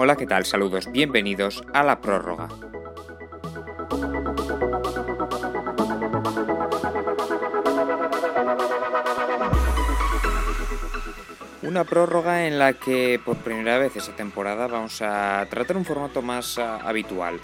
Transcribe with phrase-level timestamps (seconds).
[0.00, 0.44] Hola, ¿qué tal?
[0.44, 2.46] Saludos, bienvenidos a la prórroga.
[11.62, 16.22] Una prórroga en la que por primera vez esta temporada vamos a tratar un formato
[16.22, 17.40] más ah, habitual.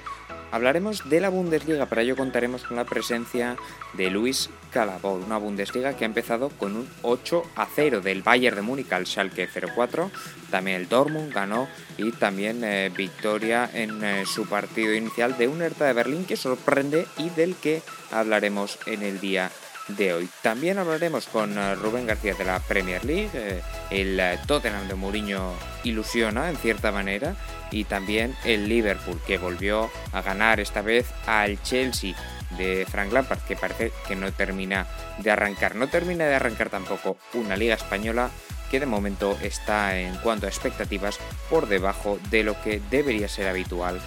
[0.55, 3.57] Hablaremos de la Bundesliga, para ello contaremos con la presencia
[3.95, 8.55] de Luis Calabor, una Bundesliga que ha empezado con un 8 a 0 del Bayern
[8.55, 10.13] de Múnich al Schalke 04.
[10.53, 11.67] También el Dortmund ganó
[11.99, 16.37] y también eh, victoria en eh, su partido inicial de un Hertha de Berlín que
[16.37, 17.83] sorprende y del que
[18.13, 19.51] hablaremos en el día
[19.89, 20.29] de hoy.
[20.43, 23.31] También hablaremos con eh, Rubén García de la Premier League.
[23.35, 25.53] Eh, el eh, Tottenham de Mourinho
[25.85, 27.37] ilusiona en cierta manera.
[27.71, 32.15] Y también el Liverpool que volvió a ganar esta vez al Chelsea
[32.57, 34.87] de Frank Lampard que parece que no termina
[35.19, 35.75] de arrancar.
[35.75, 38.31] No termina de arrancar tampoco una liga española
[38.71, 41.19] que de momento está en cuanto a expectativas
[41.51, 44.01] por debajo de lo que debería ser habitual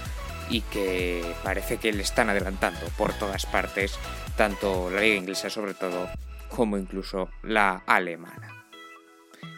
[0.49, 3.97] y que parece que le están adelantando por todas partes,
[4.35, 6.09] tanto la liga inglesa sobre todo,
[6.49, 8.65] como incluso la alemana.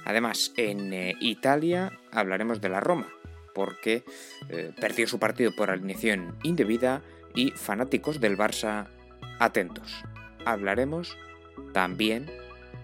[0.06, 3.08] Además, en eh, Italia hablaremos de la Roma,
[3.54, 4.04] porque
[4.50, 7.02] eh, perdió su partido por alineación indebida
[7.36, 8.88] y fanáticos del Barça
[9.40, 10.04] atentos.
[10.46, 11.18] Hablaremos
[11.74, 12.32] también,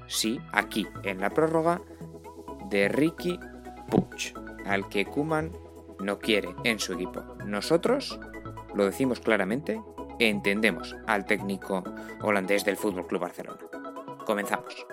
[0.08, 1.82] sí, aquí en la prórroga,
[2.70, 3.40] de Ricky
[3.90, 4.34] Puch,
[4.66, 5.52] al que Kuman
[6.00, 7.22] no quiere en su equipo.
[7.46, 8.20] Nosotros,
[8.74, 9.82] lo decimos claramente,
[10.20, 11.84] entendemos al técnico
[12.22, 13.60] holandés del Fútbol Club Barcelona.
[14.26, 14.86] Comenzamos.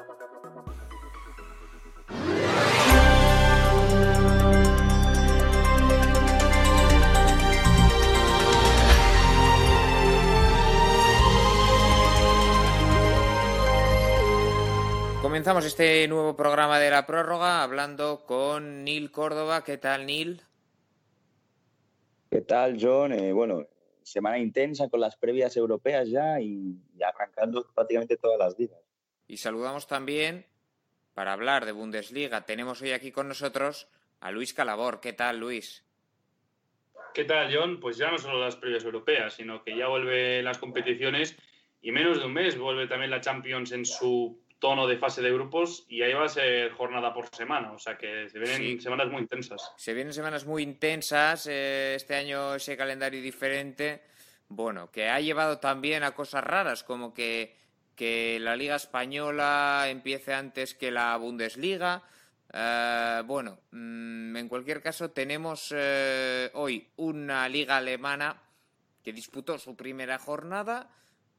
[15.32, 19.64] Comenzamos este nuevo programa de la prórroga hablando con Neil Córdoba.
[19.64, 20.42] ¿Qué tal, Neil?
[22.32, 23.12] ¿Qué tal, John?
[23.12, 23.66] Eh, bueno,
[24.02, 26.74] semana intensa con las previas europeas ya y,
[27.06, 28.80] arrancando prácticamente todas las ligas.
[29.28, 30.46] Y saludamos también,
[31.12, 33.86] para hablar de Bundesliga, tenemos hoy aquí con nosotros
[34.20, 35.00] a Luis Calabor.
[35.00, 35.84] ¿Qué tal, Luis?
[37.12, 37.78] ¿Qué tal, John?
[37.78, 41.36] Pues ya no solo las previas europeas, sino que ya vuelve las competiciones
[41.82, 45.32] y menos de un mes vuelve también la Champions en su tono de fase de
[45.32, 49.10] grupos y ahí va a ser jornada por semana, o sea que se vienen semanas
[49.10, 49.72] muy intensas.
[49.76, 54.04] Se vienen semanas muy intensas, eh, este año ese calendario diferente,
[54.46, 57.56] bueno, que ha llevado también a cosas raras, como que,
[57.96, 62.04] que la Liga Española empiece antes que la Bundesliga.
[62.52, 68.40] Eh, bueno, mm, en cualquier caso tenemos eh, hoy una liga alemana
[69.02, 70.88] que disputó su primera jornada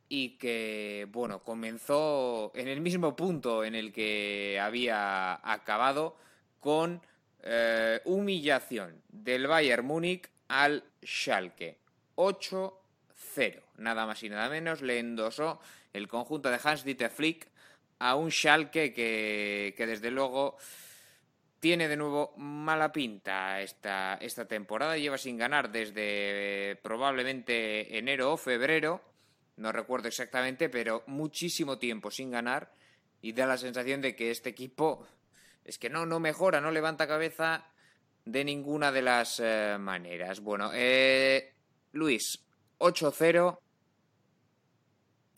[0.09, 6.15] y que, bueno, comenzó en el mismo punto en el que había acabado
[6.59, 7.01] con
[7.41, 11.77] eh, humillación del Bayern Múnich al Schalke.
[12.15, 15.59] 8-0, nada más y nada menos, le endosó
[15.93, 17.47] el conjunto de Hans-Dieter Flick
[17.99, 20.57] a un Schalke que, que desde luego
[21.63, 24.97] tiene de nuevo mala pinta esta, esta temporada.
[24.97, 29.12] Lleva sin ganar desde eh, probablemente enero o febrero
[29.57, 32.71] no recuerdo exactamente, pero muchísimo tiempo sin ganar
[33.21, 35.07] y da la sensación de que este equipo
[35.63, 37.65] es que no, no mejora, no levanta cabeza
[38.25, 40.41] de ninguna de las eh, maneras.
[40.41, 41.53] Bueno, eh,
[41.91, 42.43] Luis,
[42.79, 43.59] 8-0.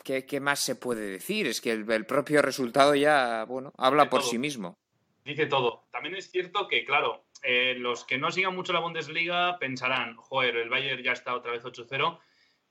[0.03, 1.47] ¿Qué, más se puede decir?
[1.47, 4.77] Es que el, propio resultado ya, bueno, habla por sí mismo.
[5.23, 5.85] Dice todo.
[5.91, 10.57] También es cierto que, claro, eh, los que no sigan mucho la Bundesliga pensarán, joder,
[10.57, 12.19] el Bayern ya está otra vez 8-0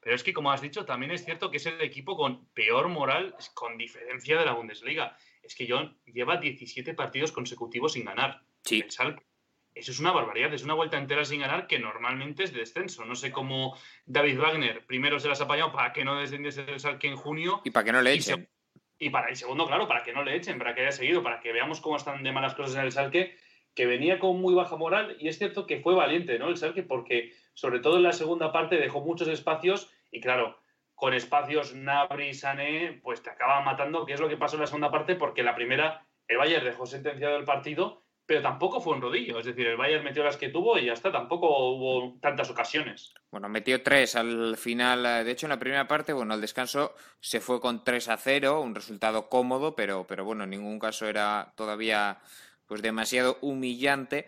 [0.05, 2.89] pero es que, como has dicho, también es cierto que es el equipo con peor
[2.89, 5.17] moral, con diferencia de la Bundesliga.
[5.43, 8.43] Es que John lleva 17 partidos consecutivos sin ganar.
[8.65, 8.85] Sí.
[8.87, 9.15] eso
[9.75, 13.07] es una barbaridad, es una vuelta entera sin ganar que normalmente es de descenso.
[13.07, 16.81] No sé cómo David Wagner primero se las ha apañado para que no descendiese del
[16.81, 17.63] Salque en junio.
[17.65, 18.47] Y para que no le echen.
[18.99, 21.41] Y, para el segundo, claro, para que no le echen, para que haya seguido, para
[21.41, 23.39] que veamos cómo están de malas cosas en el Salque,
[23.75, 25.17] que venía con muy baja moral.
[25.19, 26.49] Y es cierto que fue valiente, ¿no?
[26.49, 30.59] El Salque, porque sobre todo en la segunda parte dejó muchos espacios y claro,
[30.95, 34.67] con espacios Nabri, Sané, pues te acaban matando, que es lo que pasó en la
[34.67, 39.03] segunda parte, porque la primera, el Bayern dejó sentenciado el partido, pero tampoco fue un
[39.03, 39.39] rodillo.
[39.39, 43.13] Es decir, el Bayern metió las que tuvo y ya está, tampoco hubo tantas ocasiones.
[43.31, 45.03] Bueno, metió tres al final.
[45.25, 48.61] De hecho, en la primera parte, bueno, al descanso se fue con 3 a 0,
[48.61, 52.21] un resultado cómodo, pero, pero bueno, en ningún caso era todavía
[52.67, 54.27] pues demasiado humillante.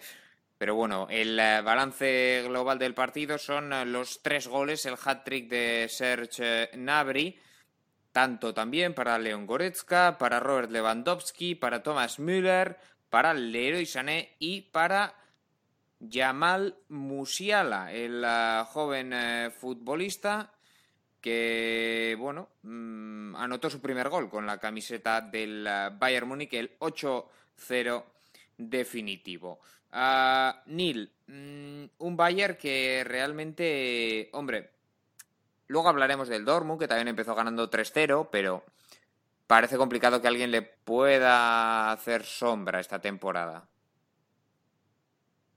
[0.59, 5.49] Pero bueno, el eh, balance global del partido son eh, los tres goles, el hat-trick
[5.49, 7.38] de Serge Nabri,
[8.12, 12.79] tanto también para Leon Goretzka, para Robert Lewandowski, para Thomas Müller,
[13.11, 15.15] para Leroy Sané y para
[16.00, 20.53] Jamal Musiala, el eh, joven eh, futbolista
[21.21, 26.79] que, bueno, mm, anotó su primer gol con la camiseta del eh, Bayern Múnich, el
[26.79, 28.05] 8-0
[28.56, 29.61] definitivo.
[29.93, 34.70] Uh, Neil, mm, un Bayern que realmente, hombre,
[35.69, 38.64] luego hablaremos del Dortmund, que también empezó ganando 3-0, pero
[39.47, 43.69] parece complicado que alguien le pueda hacer sombra esta temporada.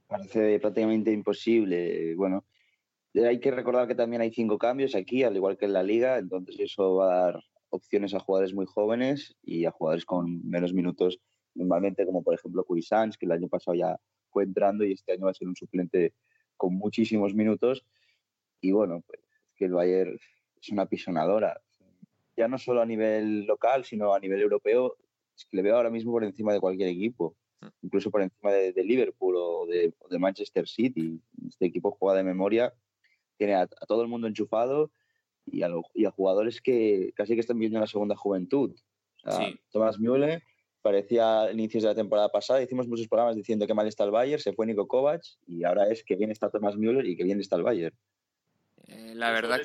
[0.07, 2.15] Parece prácticamente imposible.
[2.15, 2.45] Bueno,
[3.15, 6.17] hay que recordar que también hay cinco cambios aquí, al igual que en la liga,
[6.17, 10.73] entonces eso va a dar opciones a jugadores muy jóvenes y a jugadores con menos
[10.73, 11.19] minutos,
[11.59, 13.99] normalmente como por ejemplo Cuisans, que el año pasado ya
[14.31, 16.13] fue entrando y este año va a ser un suplente
[16.57, 17.85] con muchísimos minutos.
[18.61, 20.17] Y bueno, pues es que el Bayern
[20.61, 21.61] es una pisonadora.
[22.37, 24.95] Ya no solo a nivel local, sino a nivel europeo,
[25.35, 27.67] es que le veo ahora mismo por encima de cualquier equipo, mm.
[27.83, 31.21] incluso por encima de, Liverpool o de, Manchester City.
[31.47, 32.73] Este equipo juega de memoria,
[33.37, 34.91] tiene a, todo el mundo enchufado
[35.45, 38.75] y a, y a, jugadores que casi que están viendo la segunda juventud.
[39.71, 40.41] Tomás Müller
[40.81, 44.41] parecía inicios de la temporada pasada, hicimos muchos programas diciendo que mal está el Bayern,
[44.41, 47.39] se fue Nico Kovac y ahora es que bien está Thomas Müller y que bien
[47.39, 47.95] está el Bayern.
[48.87, 49.61] Eh, la verdad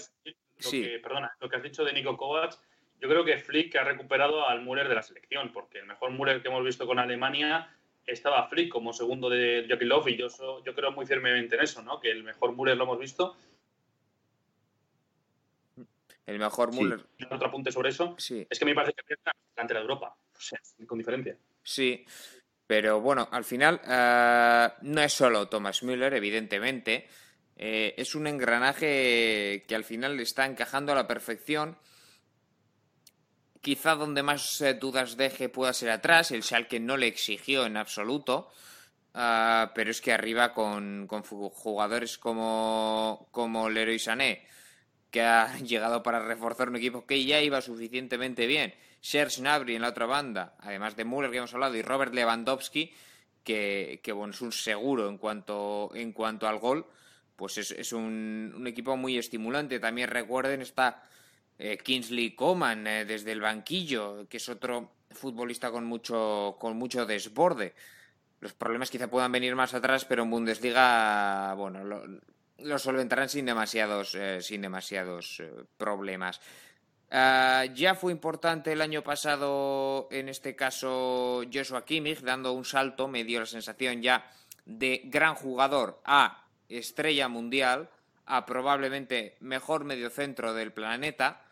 [0.58, 0.86] sí.
[1.02, 2.58] perdona, lo que has dicho de Nico Kovac,
[3.00, 6.42] yo creo que Flick ha recuperado al Müller de la selección, porque el mejor Müller
[6.42, 7.74] que hemos visto con Alemania
[8.06, 10.28] estaba Flick como segundo de Jockey Love y yo,
[10.64, 12.00] yo creo muy firmemente en eso, ¿no?
[12.00, 13.36] que el mejor Müller lo hemos visto
[16.26, 17.06] el mejor Müller.
[17.30, 18.14] Otro apunte sobre eso.
[18.18, 18.46] Sí.
[18.48, 19.22] Es que me parece que pierde
[19.54, 20.16] delante de Europa.
[20.34, 21.36] O sea, con diferencia.
[21.62, 22.04] Sí.
[22.66, 27.08] Pero bueno, al final eh, no es solo Thomas Müller, evidentemente.
[27.56, 31.78] Eh, es un engranaje que al final le está encajando a la perfección.
[33.60, 36.30] Quizá donde más eh, dudas deje pueda ser atrás.
[36.30, 38.50] El Schalke no le exigió en absoluto.
[39.12, 44.46] pero es que arriba con, con jugadores como, como Leroy Sané,
[45.14, 48.74] que ha llegado para reforzar un equipo que ya iba suficientemente bien.
[49.00, 52.92] Serge Gnabry en la otra banda, además de Müller que hemos hablado, y Robert Lewandowski,
[53.44, 56.84] que, bueno, es un seguro en cuanto, en cuanto al gol,
[57.36, 59.78] pues es, un, equipo muy estimulante.
[59.78, 61.04] También recuerden está
[61.60, 67.06] eh, Kingsley Coman eh, desde el banquillo, que es otro futbolista con mucho, con mucho
[67.06, 67.72] desborde.
[68.40, 72.02] Los problemas quizá puedan venir más atrás, pero en Bundesliga, bueno, lo
[72.78, 76.40] solventarán sin demasiados, eh, sin demasiados eh, problemas.
[77.10, 83.06] Ah, ya fue importante el año pasado, en este caso, Joshua Kimmich, dando un salto,
[83.06, 84.28] me dio la sensación ya
[84.64, 87.90] de gran jugador a estrella mundial,
[88.26, 91.42] a probablemente mejor mediocentro del planeta.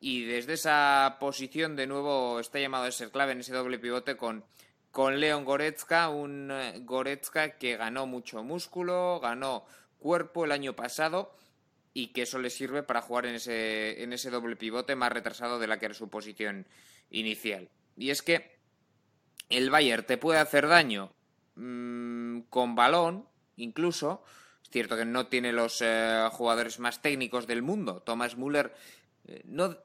[0.00, 4.16] Y desde esa posición, de nuevo, está llamado a ser clave en ese doble pivote
[4.16, 4.44] con,
[4.90, 9.64] con Leon Goretzka, un eh, Goretzka que ganó mucho músculo, ganó
[10.00, 11.32] cuerpo el año pasado
[11.94, 15.58] y que eso le sirve para jugar en ese, en ese doble pivote más retrasado
[15.58, 16.66] de la que era su posición
[17.10, 17.68] inicial.
[17.96, 18.58] Y es que
[19.48, 21.12] el Bayern te puede hacer daño
[21.56, 23.26] mm, con balón,
[23.56, 24.22] incluso.
[24.62, 28.02] Es cierto que no tiene los eh, jugadores más técnicos del mundo.
[28.02, 28.72] Thomas Müller.
[29.26, 29.76] Eh, no,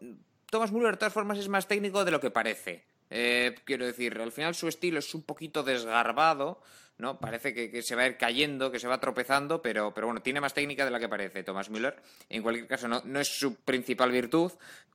[0.49, 2.85] Thomas Müller, de todas formas, es más técnico de lo que parece.
[3.09, 6.61] Eh, quiero decir, al final su estilo es un poquito desgarbado,
[6.97, 7.19] ¿no?
[7.19, 10.41] Parece que, se va a ir cayendo, que se va tropezando, pero, pero bueno, tiene
[10.41, 11.95] más técnica de la que parece Thomas Müller.
[12.29, 14.51] En cualquier caso, no, no es su principal virtud,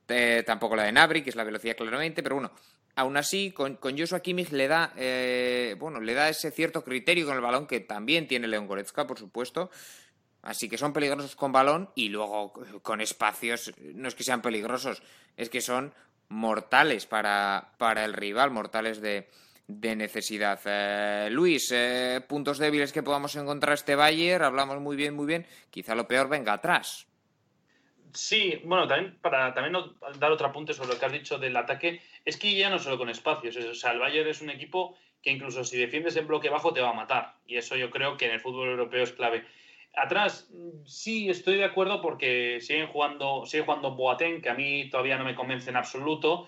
[0.07, 2.51] eh, tampoco la de Nabri, que es la velocidad claramente, pero bueno,
[2.95, 7.25] aún así, con, con Joshua Kimmich le da, eh, bueno, le da ese cierto criterio
[7.25, 9.69] con el balón que también tiene León Goretzka, por supuesto.
[10.41, 12.51] Así que son peligrosos con balón y luego
[12.81, 15.03] con espacios, no es que sean peligrosos,
[15.37, 15.93] es que son
[16.31, 19.29] mortales para, para el rival, mortales de,
[19.67, 20.59] de necesidad.
[20.65, 25.45] Eh, Luis, eh, puntos débiles que podamos encontrar este Bayern, hablamos muy bien, muy bien,
[25.69, 27.05] quizá lo peor venga atrás.
[28.13, 29.75] Sí, bueno, también para también
[30.19, 32.97] dar otro apunte sobre lo que has dicho del ataque, es que ya no solo
[32.97, 36.49] con espacios, o sea, el Bayern es un equipo que incluso si defiendes en bloque
[36.49, 39.11] bajo te va a matar, y eso yo creo que en el fútbol europeo es
[39.11, 39.45] clave.
[39.93, 40.49] Atrás,
[40.85, 45.25] sí estoy de acuerdo porque siguen jugando, sigue jugando Boateng, que a mí todavía no
[45.25, 46.47] me convence en absoluto,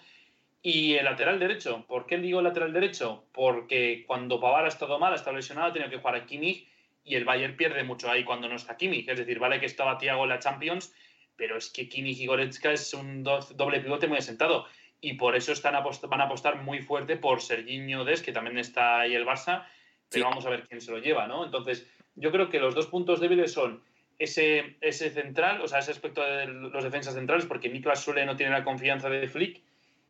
[0.66, 3.26] y el lateral derecho, ¿por qué digo lateral derecho?
[3.34, 6.66] Porque cuando Pavar ha estado mal, ha estado lesionado, ha tenido que jugar a Kimmich
[7.04, 9.10] y el Bayern pierde mucho ahí cuando no está Kimmich.
[9.10, 10.96] Es decir, vale que estaba Thiago en la Champions,
[11.36, 14.66] pero es que Kimmich y Goretzka es un doble pivote muy asentado.
[15.02, 19.02] Y por eso están van a apostar muy fuerte por Serginho Des, que también está
[19.02, 19.66] ahí el Barça,
[20.10, 21.44] pero vamos a ver quién se lo lleva, ¿no?
[21.44, 23.82] Entonces, yo creo que los dos puntos débiles son
[24.20, 28.36] ese, ese central, o sea, ese aspecto de los defensas centrales, porque Niklas Sule no
[28.36, 29.62] tiene la confianza de Flick,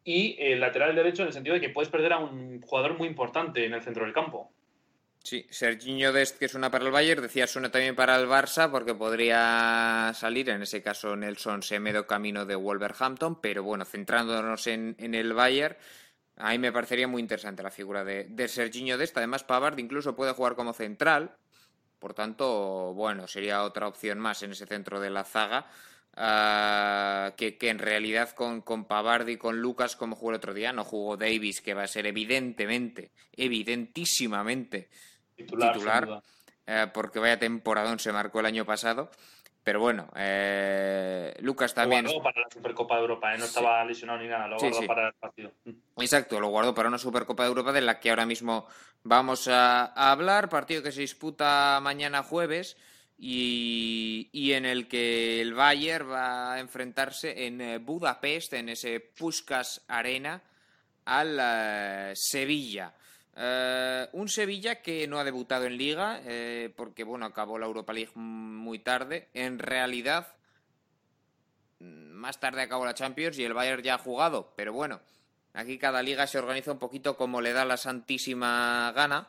[0.03, 3.07] y el lateral derecho en el sentido de que puedes perder a un jugador muy
[3.07, 4.51] importante en el centro del campo.
[5.23, 8.69] Sí, Serginho Dest, que es una para el Bayern, decía suena también para el Barça,
[8.69, 14.97] porque podría salir, en ese caso Nelson Semedo camino de Wolverhampton, pero bueno, centrándonos en,
[14.99, 15.77] el Bayern,
[16.35, 19.17] a mí me parecería muy interesante la figura de, de Serginho Dest.
[19.17, 21.37] Además, Pavard incluso puede jugar como central,
[22.03, 25.67] por tanto, bueno, sería otra opción más en ese centro de la zaga.
[26.17, 30.73] Ah, que, en realidad con, con Pavard y con Lucas, como jugó el otro día,
[30.73, 34.89] no jugó Davis, que va a ser evidentemente, evidentísimamente
[35.37, 36.21] titular,
[36.67, 39.09] eh, porque vaya temporadón se marcó el año pasado.
[39.63, 42.03] Pero bueno, eh, Lucas también.
[42.03, 43.37] Lo guardó para la Supercopa de Europa, ¿eh?
[43.37, 45.51] no estaba lesionado ni nada, lo guardó para el partido.
[45.97, 48.67] Exacto, lo guardó para una Supercopa de Europa de la que ahora mismo
[49.03, 50.49] vamos a, hablar.
[50.49, 52.75] Partido que se disputa mañana jueves
[53.17, 58.99] y, y, en el que el Bayern va a enfrentarse en eh, Budapest, en ese
[58.99, 60.41] Puskas Arena,
[61.05, 62.93] al Sevilla.
[63.35, 67.93] Eh, un Sevilla que no ha debutado en Liga, eh, porque bueno, acabó la Europa
[67.93, 69.29] League muy tarde.
[69.33, 70.35] En realidad,
[71.79, 74.53] más tarde acabó la Champions y el Bayern ya ha jugado.
[74.55, 75.01] Pero bueno,
[75.53, 79.27] aquí cada liga se organiza un poquito como le da la santísima gana.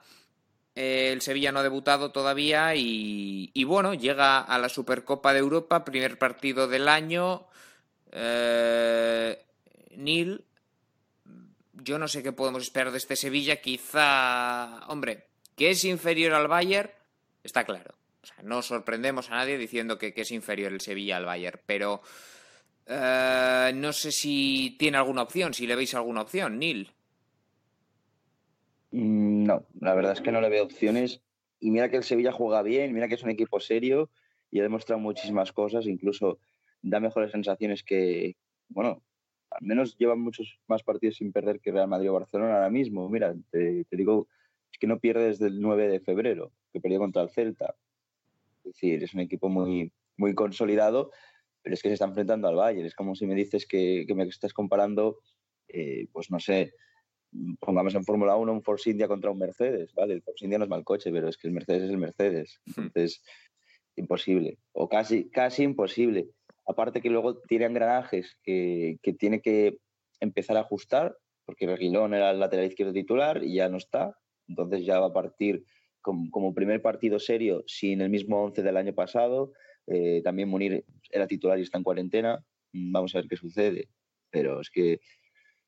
[0.74, 5.38] Eh, el Sevilla no ha debutado todavía y, y, bueno, llega a la Supercopa de
[5.38, 7.46] Europa, primer partido del año.
[9.96, 10.44] Nil,
[11.82, 13.60] yo no sé qué podemos esperar de este Sevilla.
[13.60, 15.24] Quizá, hombre,
[15.56, 16.90] que es inferior al Bayern,
[17.42, 17.94] está claro.
[18.22, 22.00] O sea, no sorprendemos a nadie diciendo que, es inferior el Sevilla al Bayern, pero
[22.86, 26.90] eh, no sé si tiene alguna opción, si le veis alguna opción, Neil.
[28.92, 31.20] Mm, no, la verdad es que no le veo opciones.
[31.60, 34.10] Y mira que el Sevilla juega bien, mira que es un equipo serio
[34.50, 36.38] y ha demostrado muchísimas cosas, incluso
[36.82, 38.36] da mejores sensaciones que,
[38.68, 39.02] bueno,
[39.60, 43.08] al menos llevan muchos más partidos sin perder que Real Madrid o Barcelona ahora mismo.
[43.08, 44.28] Mira, te, digo,
[44.72, 47.74] es que no pierde desde el 9 de febrero, que perdió contra el Celta.
[48.58, 51.10] Es decir, es un equipo muy, muy consolidado,
[51.62, 52.86] pero es que se está enfrentando al Bayern.
[52.86, 55.18] Es como si me dices que, me estás comparando,
[55.68, 56.74] eh, pues no sé,
[57.60, 60.14] pongamos en Fórmula 1 un Force India contra un Mercedes, ¿vale?
[60.14, 62.60] El Force India no es mal coche, pero es que el Mercedes es el Mercedes.
[62.66, 62.82] Hmm.
[62.82, 63.22] Entonces,
[63.96, 66.30] imposible, o casi, casi imposible.
[66.66, 69.78] Aparte que luego tiene engranajes que, que tiene que
[70.20, 74.16] empezar a ajustar, porque Reguilón era el lateral izquierdo titular y ya no está.
[74.48, 75.64] Entonces ya va a partir
[76.04, 79.52] como, primer partido serio sin el mismo 11 del año pasado.
[79.86, 82.44] Eh, también Munir era titular y está en cuarentena.
[82.72, 83.88] Vamos a ver qué sucede.
[84.30, 85.00] Pero es que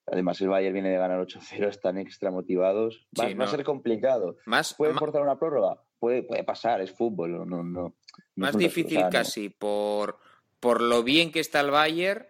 [0.07, 3.07] además el Bayern viene de ganar 8-0, están extra motivados.
[3.19, 4.37] Va, a ser complicado.
[4.45, 5.83] Más, ¿Puede forzar una prórroga?
[5.99, 7.49] Puede, puede pasar, es fútbol.
[7.49, 7.97] No, no,
[8.35, 10.19] más difícil casi por
[10.67, 12.27] por lo bien que está el Bayern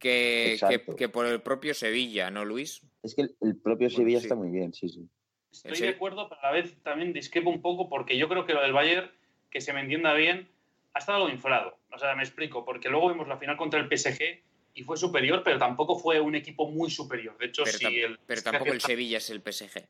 [0.00, 0.58] que,
[0.98, 2.82] que, por el propio Sevilla, ¿no, Luis?
[3.04, 5.08] Es que el, propio Sevilla está muy bien, sí, sí.
[5.52, 8.54] Estoy de acuerdo, pero a la vez también discrepo un poco porque yo creo que
[8.54, 9.08] lo del Bayern,
[9.52, 10.48] que se me entienda bien,
[10.94, 11.78] ha estado algo inflado.
[11.94, 14.42] O sea, me explico, porque luego vimos la final contra el PSG
[14.74, 17.38] y fue superior, pero tampoco fue un equipo muy superior.
[17.38, 19.86] De hecho, pero, el pero tampoco el Sevilla es el PSG.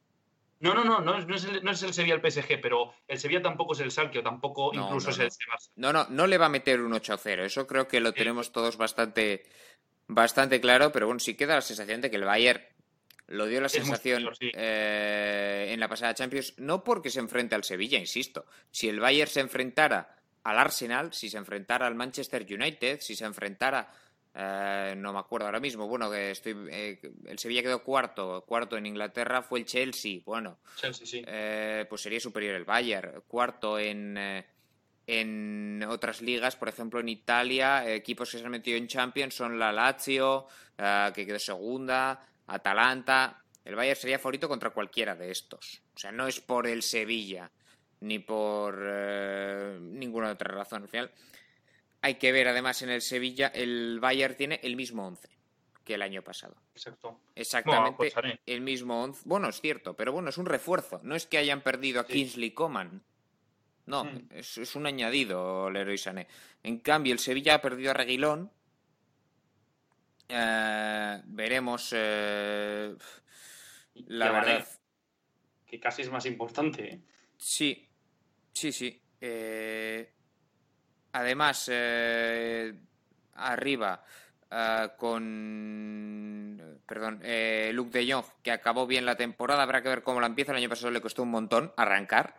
[0.58, 3.42] No, no, no, no, es, el, no es el Sevilla el PSG, pero el Sevilla
[3.42, 5.70] tampoco es el Salque, o tampoco incluso es el Sebas.
[5.76, 8.78] No, no, no le va a meter un 8-0, eso creo que lo tenemos todos
[8.78, 9.44] bastante,
[10.06, 12.62] bastante claro, pero bueno, sí queda la sensación de que el Bayern
[13.28, 17.98] lo dio la sensación eh, en la pasada Champions, no porque se enfrente al Sevilla,
[17.98, 23.16] insisto, si el Bayern se enfrentara al Arsenal, si se enfrentara al Manchester United, si
[23.16, 23.92] se enfrentara
[24.38, 25.88] eh, no me acuerdo ahora mismo.
[25.88, 26.54] Bueno, que estoy.
[26.70, 28.44] Eh, el Sevilla quedó cuarto.
[28.46, 30.20] Cuarto en Inglaterra fue el Chelsea.
[30.26, 30.58] Bueno,
[31.26, 33.22] eh, pues sería superior el Bayern.
[33.26, 34.44] Cuarto en,
[35.06, 39.58] en otras ligas, por ejemplo en Italia, equipos que se han metido en Champions son
[39.58, 43.42] la Lazio, que quedó segunda, Atalanta.
[43.64, 45.80] El Bayern sería favorito contra cualquiera de estos.
[45.94, 47.50] O sea, no es por el Sevilla
[48.00, 48.76] ni por
[49.80, 50.82] ninguna otra razón.
[50.82, 51.10] Al final,
[52.06, 55.28] hay que ver además en el Sevilla, el Bayern tiene el mismo 11
[55.82, 56.54] que el año pasado.
[56.72, 57.20] Exacto.
[57.34, 58.14] Exactamente pues
[58.46, 59.22] el mismo 11.
[59.24, 61.00] Bueno, es cierto, pero bueno, es un refuerzo.
[61.02, 63.02] No es que hayan perdido a Kingsley Coman.
[63.86, 64.28] No, mm.
[64.30, 66.28] es, un añadido, Leroy Sané.
[66.62, 68.52] En cambio, el Sevilla ha perdido a Reguilón.
[70.28, 71.92] Eh, veremos.
[71.92, 72.94] Eh,
[73.94, 74.68] la verdad.
[75.66, 76.94] Que casi es más importante.
[76.94, 77.00] ¿eh?
[77.36, 77.88] Sí,
[78.52, 79.02] sí, sí.
[79.20, 80.15] Eh,
[81.16, 82.74] Además, eh,
[83.36, 84.04] arriba,
[84.50, 90.02] eh, con perdón, eh, Luke de Jong, que acabó bien la temporada, habrá que ver
[90.02, 90.52] cómo la empieza.
[90.52, 92.34] El año pasado le costó un montón arrancar.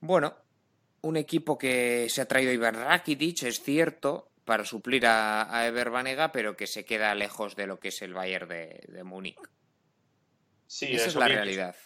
[0.00, 0.34] bueno,
[1.02, 5.68] un equipo que se ha traído a Iván Rakitic, es cierto, para suplir a, a
[5.68, 9.04] Ever Banega, pero que se queda lejos de lo que es el Bayern de, de
[9.04, 9.38] Múnich.
[10.66, 11.76] Sí, Esa es, la realidad.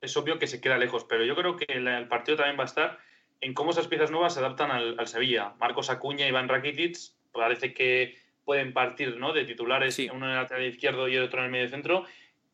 [0.00, 2.56] Es, es, obvio que se queda lejos, pero yo creo que el, el, partido también
[2.56, 2.98] va a estar
[3.44, 5.52] en cómo esas piezas nuevas se adaptan al, al Sevilla.
[5.60, 6.96] Marcos Acuña y Iván Rakitic
[7.30, 9.34] parece que pueden partir ¿no?
[9.34, 10.08] de titulares, sí.
[10.10, 12.06] uno en el lateral izquierdo y el otro en el medio centro.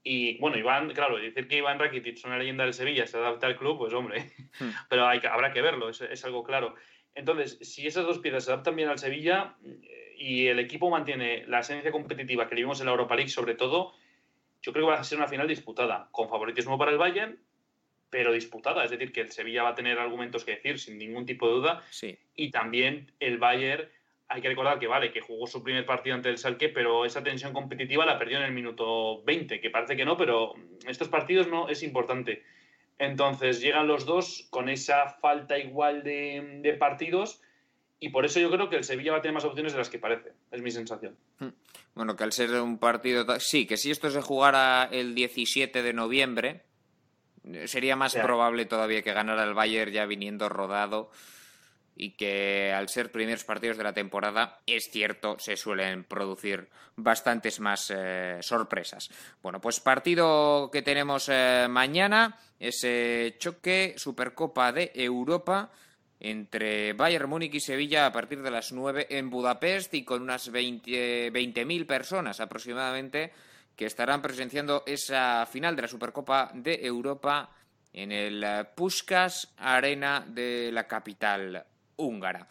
[0.03, 3.47] Y bueno, Iván, claro, decir que Iván Rakitic es una leyenda del Sevilla, se adapta
[3.47, 4.71] al club, pues hombre, hmm.
[4.89, 6.75] pero hay, habrá que verlo, es, es, algo claro.
[7.15, 11.45] Entonces, si esas dos piezas se adaptan bien al Sevilla eh, y el equipo mantiene
[11.47, 13.93] la esencia competitiva que vimos en la Europa League, sobre todo,
[14.61, 17.39] yo creo que va a ser una final disputada, con favoritismo para el Bayern,
[18.11, 18.85] pero disputada.
[18.85, 21.55] Es decir, que el Sevilla va a tener argumentos que decir sin ningún tipo de
[21.55, 21.83] duda.
[21.91, 22.19] Sí.
[22.35, 23.89] Y también el Bayern,
[24.29, 27.23] hay que recordar que vale, que jugó su primer partido ante el Salque, pero esa
[27.23, 30.55] tensión competitiva la perdió en el minuto 20, que parece que no, pero
[30.87, 32.43] estos partidos no es importante.
[32.99, 37.41] Entonces llegan los dos con esa falta igual de, de, partidos
[37.99, 39.89] y por eso yo creo que el Sevilla va a tener más opciones de las
[39.89, 41.17] que parece, es mi sensación.
[41.95, 43.25] Bueno, que al ser un partido...
[43.41, 46.63] Sí, que si esto se jugara el 17 de noviembre,
[47.67, 48.23] sería más yeah.
[48.23, 51.11] probable todavía que ganara el Bayern ya viniendo rodado
[51.97, 57.61] y que al ser primeros partidos de la temporada, es cierto, se suelen producir bastantes
[57.61, 59.11] más eh, sorpresas.
[59.43, 65.71] Bueno, pues partido que tenemos eh, mañana, ese choque Supercopa de Europa
[66.21, 70.51] entre Bayern Múnich y Sevilla a partir de las 9 en Budapest y con unas
[70.51, 73.33] 20.000 20 personas aproximadamente
[73.81, 77.49] que estarán presenciando esa final de la Supercopa de Europa
[77.95, 81.65] en el eh, Puskas Arena de la capital
[81.97, 82.47] húngara.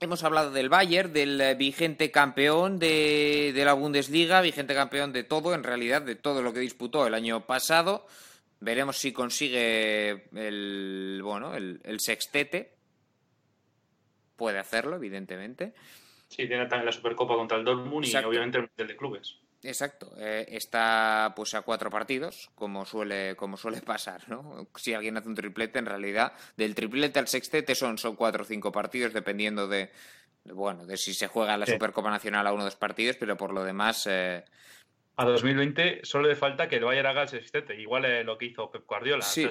[0.00, 5.52] Hemos hablado del Bayern, del vigente campeón de, de, la Bundesliga, vigente campeón de todo,
[5.52, 8.06] en realidad de todo lo que disputó el año pasado.
[8.60, 12.72] Veremos si consigue el, bueno, el, el sextete.
[14.36, 15.74] Puede hacerlo, evidentemente.
[16.28, 18.28] Sí, tiene también la Supercopa contra el Dortmund Exacto.
[18.28, 19.45] y obviamente el de clubes.
[19.66, 24.68] Exacto, eh, está pues a cuatro partidos, como suele, como suele pasar, ¿no?
[24.76, 28.46] Si alguien hace un triplete, en realidad, del triplete al sextete son, son cuatro o
[28.46, 29.90] cinco partidos, dependiendo de,
[30.44, 31.72] bueno, de si se juega la sí.
[31.72, 34.06] Supercopa Nacional a uno o dos partidos, pero por lo demás.
[34.08, 34.44] Eh...
[35.16, 38.46] A 2020 solo le falta que el Bayern haga el sextete, igual eh, lo que
[38.46, 39.24] hizo Pep Guardiola.
[39.24, 39.48] Sí,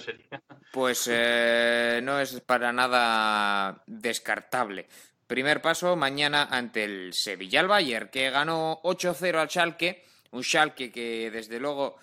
[0.72, 4.88] pues eh, no es para nada descartable.
[5.28, 10.04] Primer paso mañana ante el Sevilla el Bayern, que ganó 8-0 al Schalke.
[10.32, 11.98] Un Schalke que desde luego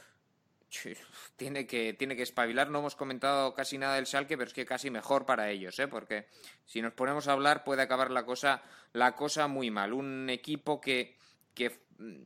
[1.36, 2.68] tiene que, tiene que espabilar.
[2.70, 5.86] No hemos comentado casi nada del Schalke, pero es que casi mejor para ellos, ¿eh?
[5.86, 6.26] porque
[6.64, 9.92] si nos ponemos a hablar puede acabar la cosa, la cosa muy mal.
[9.92, 11.16] Un equipo que,
[11.54, 11.78] que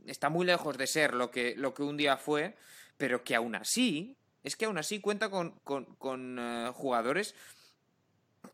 [0.06, 2.56] está muy lejos de ser lo que, lo que un día fue,
[2.96, 7.34] pero que aún así, es que aún así cuenta con, con, con uh, jugadores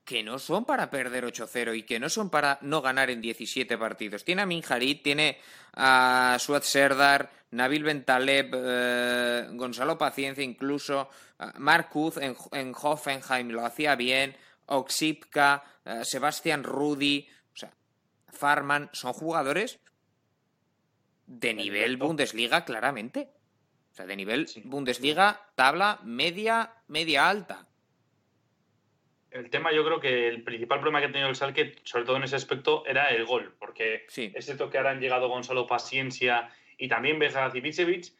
[0.04, 3.78] que no son para perder 8-0 y que no son para no ganar en 17
[3.78, 4.24] partidos.
[4.24, 5.38] Tiene a Minjarit, tiene
[5.74, 13.64] a Suat Serdar, Nabil Bentaleb, eh, Gonzalo Paciencia, incluso uh, Marcuz en, en, Hoffenheim lo
[13.64, 17.72] hacía bien, Oxipka, uh, Sebastián Rudi, o sea,
[18.28, 19.80] Farman, son jugadores
[21.26, 23.28] de nivel Bundesliga claramente.
[23.92, 24.62] O sea, de nivel sí.
[24.64, 27.68] Bundesliga, tabla media, media alta
[29.32, 32.16] el tema, yo creo que el principal problema que ha tenido el Salque, sobre todo
[32.16, 34.32] en ese aspecto, era el gol, porque sí.
[34.34, 38.12] es cierto que ahora han llegado Gonzalo Paciencia y también Beja Zibicevic,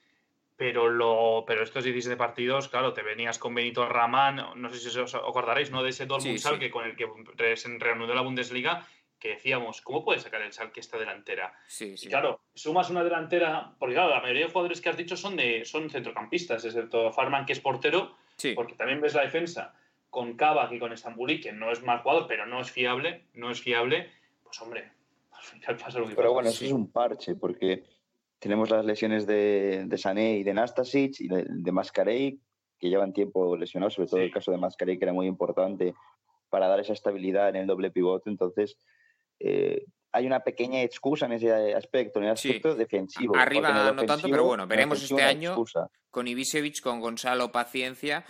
[0.57, 4.99] pero, lo, pero estos 17 partidos, claro, te venías con Benito Ramán, no sé si
[4.99, 5.83] os acordaréis, ¿no?
[5.83, 6.71] De ese Dortmund sí, Salque sí.
[6.71, 8.87] con el que se reanudó la Bundesliga,
[9.19, 11.53] que decíamos, ¿cómo puede sacar el Salque esta delantera?
[11.67, 12.07] Sí, sí.
[12.07, 15.37] Y claro, sumas una delantera, porque claro, la mayoría de jugadores que has dicho son,
[15.37, 18.17] de, son centrocampistas, excepto Farman, que es portero,
[18.55, 19.75] porque también ves la defensa
[20.13, 23.51] con Kavak y con Estambulí, que no es mal jugador, pero no es fiable, no
[23.51, 24.11] es fiable,
[24.45, 24.93] pues hombre,
[25.33, 26.35] al final pasa lo que Pero pasa.
[26.35, 27.83] bueno, eso es un parche, porque
[28.39, 32.39] tenemos las lesiones de, de Sané y de Nastasic y de, de Mascarey,
[32.79, 34.27] que llevan tiempo lesionados, sobre todo sí.
[34.27, 35.95] el caso de Mascarey, que era muy importante
[36.51, 38.29] para dar esa estabilidad en el doble pivote.
[38.29, 38.77] Entonces,
[39.41, 42.79] eh, hay una pequeña excusa en ese aspecto, en el aspecto sí.
[42.79, 43.35] defensivo.
[43.35, 45.89] Arriba no tanto, pero bueno, veremos este año excusa.
[46.11, 48.27] con Ibisevic, con Gonzalo Paciencia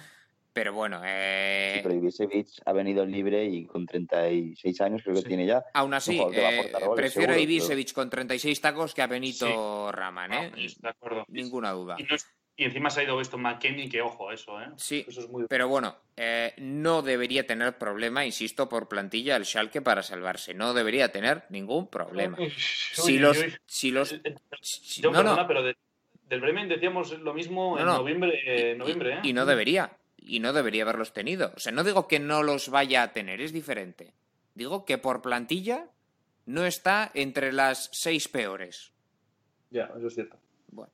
[0.53, 1.73] pero bueno, eh...
[1.77, 5.29] sí, pero Ibisevic ha venido libre y con 36 años creo que sí.
[5.29, 5.65] tiene ya.
[5.73, 7.95] Aún así, eh, goles, prefiero seguro, a Ibisevic pero...
[7.95, 9.97] con 36 tacos que a Benito sí.
[9.97, 10.51] Raman, ¿eh?
[10.51, 11.25] No, de acuerdo.
[11.29, 11.97] Ninguna duda.
[11.99, 12.27] Y, no es...
[12.57, 14.69] y, encima se ha ido esto McKenny, que ojo, eso, ¿eh?
[14.77, 15.47] Sí, eso es muy...
[15.49, 20.53] pero bueno, eh, no debería tener problema, insisto, por plantilla el Schalke para salvarse.
[20.53, 22.37] No debería tener ningún problema.
[22.38, 23.55] Uy, si, los, uy.
[23.67, 24.21] si los...
[24.61, 25.49] Si, Yo, no, perdona, no.
[25.49, 25.77] pero de,
[26.33, 29.21] del Bremen decíamos lo mismo en noviembre, eh, y, noviembre ¿eh?
[29.23, 29.93] y no debería
[30.24, 31.52] y no debería haberlos tenido.
[31.56, 34.14] O sea, no digo que no los vaya a tener, es diferente.
[34.54, 35.88] Digo que por plantilla
[36.46, 38.92] no está entre las seis peores.
[39.70, 40.38] Ya, eso es cierto.
[40.68, 40.92] Bueno.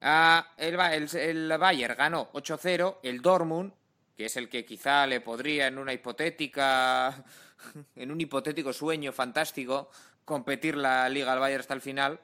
[0.00, 0.78] Ah, el,
[1.16, 3.72] el, Bayern ganó 8-0, el Dortmund,
[4.16, 7.24] que es el que quizá le podría en una hipotética,
[7.96, 9.90] en un hipotético sueño fantástico,
[10.24, 12.20] competir la Liga al Bayern hasta el final,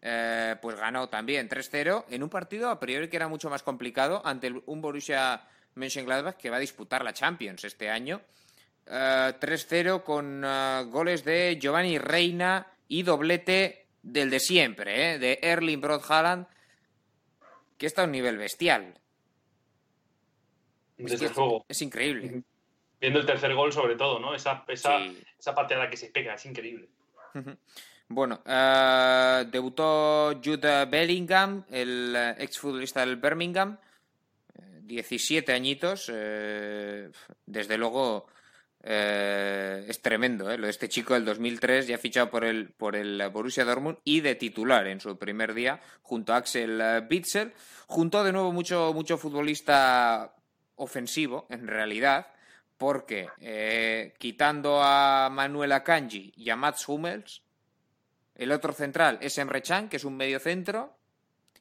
[0.00, 4.20] eh, pues ganó también 3-0 en un partido a priori que era mucho más complicado
[4.24, 5.42] ante un Borussia
[5.74, 8.20] Mönchengladbach que va a disputar la Champions este año.
[8.86, 15.80] 3-0 eh, con eh, goles de Giovanni Reina y doblete del de siempre, de Erling
[15.80, 16.02] Brod
[17.78, 18.94] que está a un nivel bestial.
[20.96, 21.64] Desde juego.
[21.68, 22.42] Es increíble.
[23.00, 24.34] Viendo el tercer gol, sobre todo, ¿no?
[24.34, 24.98] Esa, esa,
[25.38, 26.88] esa pateada que se pega, es increíble.
[28.08, 28.42] Bueno,
[29.50, 33.78] debutó Jude Bellingham, el eh, exfutbolista del Birmingham,
[34.86, 36.06] 17 eh, añitos.
[37.46, 38.26] desde luego
[38.86, 43.64] es tremendo, Lo de este chico del 2003 ya fichado por el, por el Borussia
[43.64, 47.54] Dortmund y de titular en su primer día junto a Axel Witzel.
[47.86, 50.34] Junto de nuevo mucho, mucho futbolista
[50.76, 52.26] ofensivo, en realidad,
[52.76, 53.28] porque
[54.18, 57.44] quitando a Manuel Akanji y a Mats Hummels,
[58.34, 60.96] el otro central es Emre Can, que es un medio centro.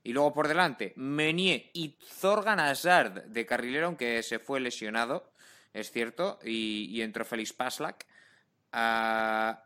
[0.04, 5.32] Y luego por delante, Menier y Zorgan Hazard de carrilero, aunque se fue lesionado,
[5.74, 8.06] es cierto, y, entró Félix Paslak.
[8.74, 9.64] Ah,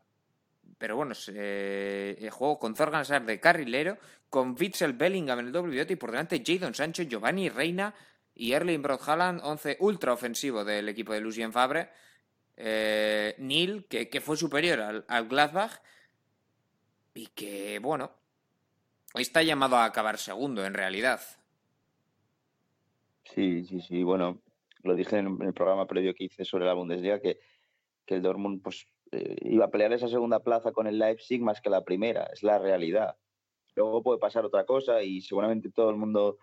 [0.77, 3.97] pero bueno, el juego con Zorgan Hazard de carrilero,
[4.29, 7.93] con Witzel Bellingham en el doble y por delante Jadon Sancho, Giovanni Reina
[8.35, 11.89] y Erling Haaland, 11 ultra ofensivo del equipo de Lucien Fabre.
[12.55, 15.81] Eh, Neil, que, fue superior al Gladbach
[17.13, 18.11] y que, bueno,
[19.23, 21.21] está llamado a acabar segundo en realidad.
[23.23, 24.03] Sí, sí, sí.
[24.03, 24.41] Bueno,
[24.83, 27.39] lo dije en el programa previo que hice sobre la Bundesliga, que,
[28.05, 31.61] que el Dortmund pues, eh, iba a pelear esa segunda plaza con el Leipzig más
[31.61, 32.29] que la primera.
[32.33, 33.15] Es la realidad.
[33.75, 36.37] Luego puede pasar otra cosa y seguramente todo el mundo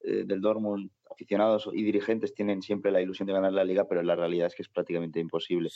[0.00, 4.02] eh, del Dortmund, aficionados y dirigentes, tienen siempre la ilusión de ganar la liga, pero
[4.02, 5.70] la realidad es que es prácticamente imposible.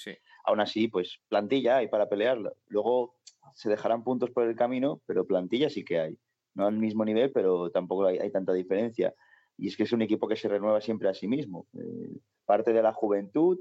[0.44, 2.54] Aún así, pues plantilla hay para pelearlo.
[2.68, 3.14] Luego
[3.54, 6.18] se dejarán puntos por el camino, pero plantilla sí que hay.
[6.56, 9.14] No al mismo nivel, pero tampoco hay, tanta diferencia.
[9.56, 11.66] Y es que es un equipo que se renueva siempre a sí mismo.
[11.74, 13.58] Eh, parte de la juventud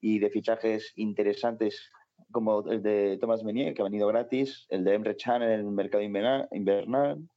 [0.00, 1.90] y de fichajes interesantes
[2.30, 5.64] como el de Thomas Menier, que ha venido gratis, el de Emre Chan en el
[5.64, 7.28] mercado invernal.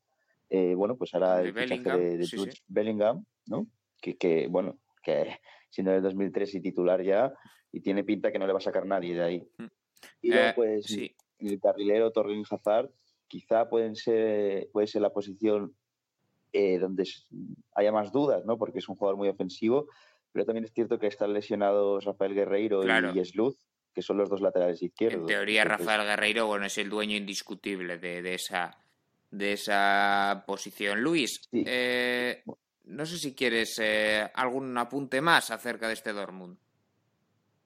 [0.50, 3.68] Eh, bueno, pues ahora el, fichaje de, Bellingham, ¿no?
[4.00, 7.34] Que, bueno, que siendo del 2003 y titular ya,
[7.72, 9.48] y tiene pinta que no le va a sacar nadie de ahí.
[9.58, 9.66] Mm.
[10.22, 11.16] Y luego, eh, pues, sí
[11.50, 12.90] el carrilero Torrin Hazard
[13.32, 15.74] quizá pueden ser, puede ser la posición
[16.52, 17.08] eh, donde
[17.76, 18.58] haya más dudas, ¿no?
[18.58, 19.88] Porque es un jugador muy ofensivo,
[20.34, 23.56] pero también es cierto que están lesionados Rafael Guerreiro y Sluz,
[23.94, 25.22] que son los dos laterales izquierdos.
[25.22, 28.78] En teoría, Rafael Guerreiro, bueno, es el dueño indiscutible de, esa
[29.30, 31.02] de esa posición.
[31.02, 32.44] Luis, eh,
[32.84, 36.58] no sé si quieres eh, algún apunte más acerca de este Dortmund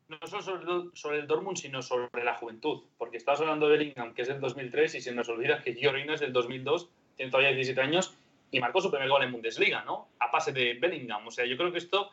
[0.07, 2.83] no solo sobre, el Dortmund, sino sobre la juventud.
[2.97, 5.95] Porque estás hablando de Bellingham, que es del 2003, y se nos olvida que Gio
[5.95, 8.17] es del 2002, tiene todavía 17 años,
[8.51, 10.09] y marcó su primer gol en Bundesliga, ¿no?
[10.19, 11.27] A pase de Bellingham.
[11.27, 12.11] O sea, yo creo que esto,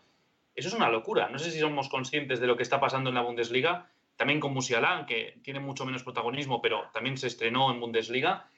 [0.55, 1.28] eso es una locura.
[1.28, 3.88] No sé si somos conscientes de lo que está pasando en la Bundesliga.
[4.16, 8.48] También con Musiala, que tiene mucho menos protagonismo, pero también se estrenó en Bundesliga.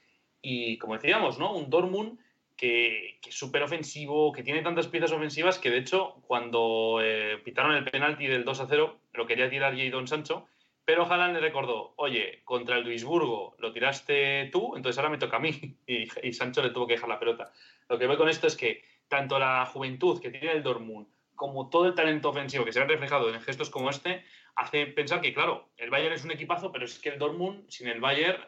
[0.41, 1.55] Y como decíamos, ¿no?
[1.55, 2.19] Un Dortmund
[2.57, 7.75] que, es súper ofensivo, que tiene tantas piezas ofensivas que de hecho cuando eh, pitaron
[7.75, 10.47] el penalti del 2 a 0 lo quería tirar Don Sancho,
[10.85, 15.39] pero Haaland le recordó, oye, contra el Duisburgo lo tiraste tú, entonces ahora me toca
[15.39, 17.53] a mí y, Sancho le tuvo que dejar la pelota.
[17.89, 21.69] Lo que veo con esto es que tanto la juventud que tiene el Dortmund como
[21.69, 25.35] todo el talento ofensivo que se ve reflejado en gestos como este, hace pensar que,
[25.35, 28.41] claro, el Bayern es un equipazo, pero es que el Dortmund, sin el Bayern,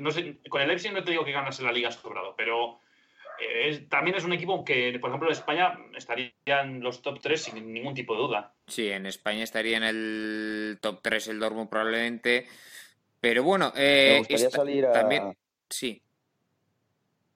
[0.00, 2.80] no sé, con el Leipzig no te digo que ganase la liga sobrado, pero
[3.88, 7.72] también es un equipo que, por ejemplo, en España estaría en los top 3 sin
[7.72, 8.54] ningún tipo de duda.
[8.66, 12.46] Sí, en España estaría en el top 3 el Dortmund probablemente.
[13.20, 14.92] Pero bueno, eh, me gustaría salir a...
[14.92, 15.36] también.
[15.68, 16.02] Sí.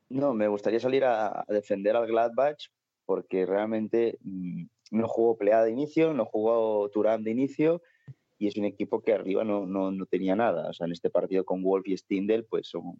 [0.09, 2.69] No, me gustaría salir a, defender al Gladbach
[3.07, 7.83] porque realmente mm, no jugó Plea de inicio, no jugó Turán de inicio
[8.39, 10.71] y es un equipo que arriba no, no, no tenía nada.
[10.71, 12.97] O sea, en este partido con Wolf y Stindel, pues son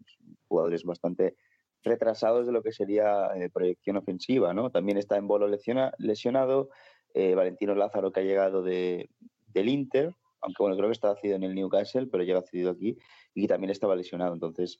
[0.47, 1.35] jugadores bastante
[1.83, 4.69] retrasados de lo que sería eh, proyección ofensiva, ¿no?
[4.69, 6.69] También está en bolo lesionado,
[7.13, 9.09] eh, Valentino Lázaro que ha llegado de,
[9.47, 12.97] del Inter, aunque bueno, creo que estaba cedido en el Newcastle, pero llega cedido aquí,
[13.33, 14.79] y también estaba lesionado, entonces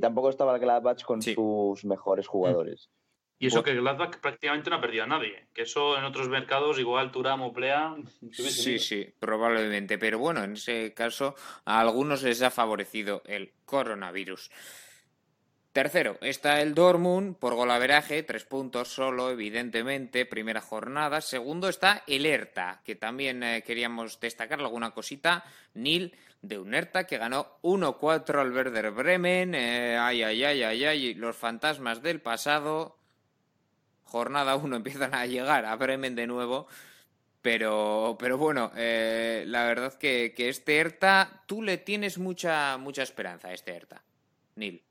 [0.00, 2.90] tampoco estaba el Gladbach con sus mejores jugadores.
[3.40, 5.46] Y eso que Gladbach prácticamente no ha perdido a nadie.
[5.54, 7.94] Que eso en otros mercados, igual Turam o Plea.
[8.32, 9.96] Sí, sí, probablemente.
[9.96, 14.50] Pero bueno, en ese caso, a algunos les ha favorecido el coronavirus.
[15.78, 21.20] Tercero, está el Dortmund por golaveraje, tres puntos solo, evidentemente, primera jornada.
[21.20, 25.44] Segundo está el Erta, que también eh, queríamos destacar alguna cosita.
[25.74, 29.54] Nil de Unerta, que ganó 1-4 al Werder Bremen.
[29.54, 32.98] Eh, ay, ay, ay, ay, ay, los fantasmas del pasado.
[34.02, 36.66] Jornada 1 empiezan a llegar a Bremen de nuevo.
[37.40, 43.04] Pero, pero bueno, eh, la verdad que, que este Erta, tú le tienes mucha, mucha
[43.04, 44.02] esperanza a este Erta,
[44.56, 44.82] Nil.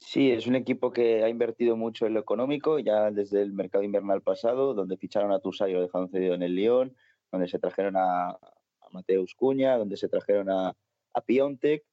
[0.00, 3.84] Sí, es un equipo que ha invertido mucho en lo económico, ya desde el mercado
[3.84, 6.96] invernal pasado, donde ficharon a Tusa y lo dejaron cedido en el Lyon,
[7.30, 8.38] donde se trajeron a,
[8.92, 10.76] Mateus Cuña, donde se trajeron a,
[11.14, 11.84] a Piontek.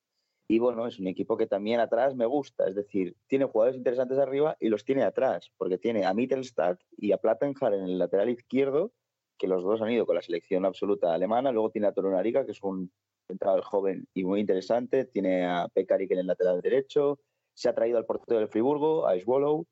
[0.48, 4.18] Y bueno, es un equipo que también atrás me gusta, es decir, tiene jugadores interesantes
[4.18, 8.30] arriba y los tiene atrás, porque tiene a Mittelstadt y a Plattenhar en el lateral
[8.30, 8.94] izquierdo,
[9.38, 11.52] que los dos han ido con la selección absoluta alemana.
[11.52, 12.92] Luego tiene a Torunariga, que es un
[13.28, 15.06] central joven y muy interesante.
[15.06, 17.20] Tiene a Pekarik en el lateral derecho
[17.58, 19.66] se ha traído al portero del Friburgo, a Swallow,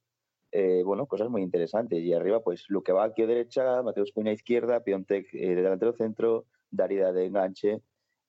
[0.52, 2.04] eh, bueno, cosas muy interesantes.
[2.04, 7.14] Y arriba, pues Luque a derecha, Mateus Cuña izquierda, Piontek eh, de delantero centro, Darida
[7.14, 7.82] de enganche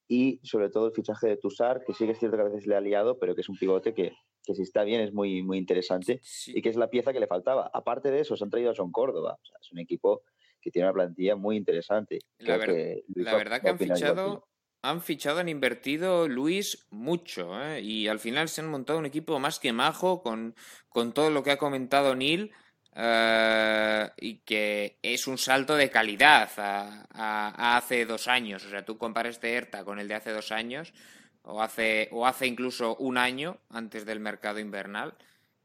[0.09, 2.67] y sobre todo el fichaje de Tussar, que sí que es cierto que a veces
[2.67, 4.13] le ha liado, pero que es un pivote que,
[4.45, 7.27] que si está bien es muy, muy interesante y que es la pieza que le
[7.27, 7.71] faltaba.
[7.73, 9.39] Aparte de eso, se han traído a Son Córdoba.
[9.43, 10.23] es un equipo
[10.61, 12.19] que tiene una plantilla muy interesante.
[12.39, 14.47] La, la verdad que han fichado
[14.91, 17.61] han fichado, han invertido, Luis, mucho.
[17.63, 17.81] ¿eh?
[17.81, 20.55] Y al final se han montado un equipo más que majo con,
[20.89, 22.53] con todo lo que ha comentado Neil.
[22.99, 28.65] Eh, y que es un salto de calidad a, hace dos años.
[28.65, 30.95] O sea, tú comparas este ERTA con el de hace dos años,
[31.43, 35.15] o hace, o hace incluso un año antes del mercado invernal,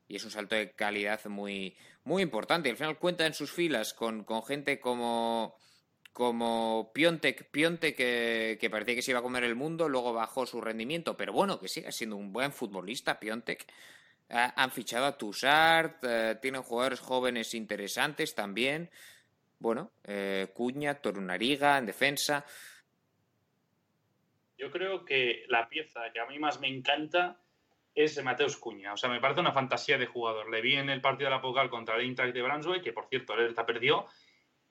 [0.10, 2.67] y es un salto de calidad muy, muy importante.
[2.67, 5.55] Y al final cuenta en sus filas con, con gente como
[6.13, 10.60] como Piontek, Piontek que, parecía que se iba a comer el mundo, luego bajó su
[10.60, 13.65] rendimiento, pero bueno, que sigue siendo un buen futbolista, Piontek.
[14.30, 18.89] han fichado a Tussart, eh, tienen jugadores jóvenes interesantes también.
[19.60, 22.45] Bueno, eh, Cuña, Torunariga en defensa.
[24.58, 27.39] Yo creo que la pieza que a mí más me encanta
[27.93, 28.93] es Mateus Cuña.
[28.93, 30.50] O sea, me parece una fantasía de jugador.
[30.50, 33.08] Le vi en el partido de la Pocal contra el Eintracht de Brunswick, que por
[33.08, 34.08] cierto, el está perdió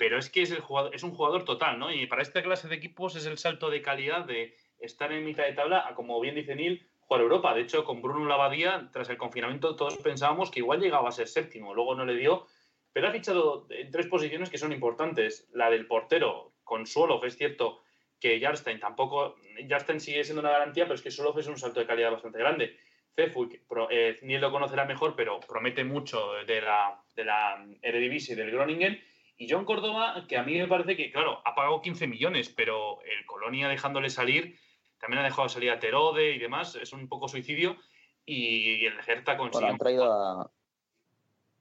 [0.00, 1.92] pero es que es, el jugador, es un jugador total, ¿no?
[1.92, 5.44] Y para esta clase de equipos es el salto de calidad de estar en mitad
[5.44, 7.52] de tabla a, como bien dice Neil, jugar Europa.
[7.52, 11.28] De hecho, con Bruno Lavadía, tras el confinamiento, todos pensábamos que igual llegaba a ser
[11.28, 12.46] séptimo, luego no le dio,
[12.94, 15.50] pero ha fichado en tres posiciones que son importantes.
[15.52, 17.82] La del portero, con Suolof, es cierto
[18.18, 19.36] que Jarstein tampoco,
[19.68, 22.38] Jarstein sigue siendo una garantía, pero es que Suolof es un salto de calidad bastante
[22.38, 22.74] grande.
[23.14, 23.52] Cefuc,
[23.90, 28.50] eh, Neil lo conocerá mejor, pero promete mucho de la, de la Eredivisie y del
[28.50, 28.98] Groningen
[29.40, 33.00] y John Córdoba, que a mí me parece que, claro, ha pagado 15 millones, pero
[33.00, 34.58] el Colonia dejándole salir,
[34.98, 37.78] también ha dejado salir a Terode y demás, es un poco suicidio.
[38.26, 39.66] Y el Hertha consigue.
[39.66, 40.50] han traído a.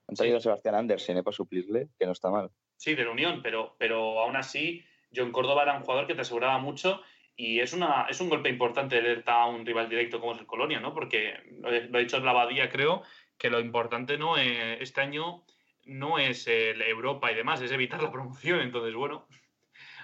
[0.10, 1.24] Han traído a Sebastián Andersen ¿eh?
[1.24, 2.52] para suplirle, que no está mal.
[2.76, 4.84] Sí, de la Unión, pero, pero aún así,
[5.15, 7.02] John Córdoba era un jugador que te aseguraba mucho
[7.38, 10.39] y es, una, es un golpe importante el Hertha a un rival directo como es
[10.39, 10.94] el Colonia, ¿no?
[10.94, 13.04] Porque lo, ha dicho la Abadía, creo,
[13.38, 15.46] que lo importante no eh, este año
[15.89, 18.62] no es el Europa y demás, es evitar la promoción.
[18.62, 19.28] Entonces, bueno,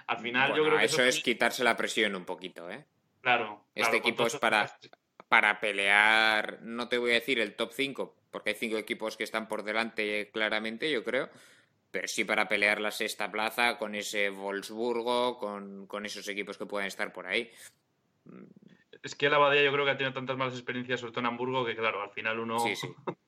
[0.06, 0.84] al final yo creo que.
[0.84, 2.84] Eso, es quitarse la presión un poquito, ¿eh?
[3.20, 3.64] Claro.
[3.74, 4.70] Este equipo es para,
[5.28, 9.24] para pelear, no te voy a decir el top 5, porque hay cinco equipos que
[9.24, 11.28] están por delante claramente, yo creo.
[11.90, 16.66] Pero sí para pelear la sexta plaza con ese Wolfsburgo, con, con esos equipos que
[16.66, 17.50] puedan estar por ahí.
[19.02, 21.26] Es que la Abadía yo creo que ha tenido tantas malas experiencias, sobre todo en
[21.26, 22.58] Hamburgo, que claro, al final uno.
[22.58, 22.88] Sí, sí.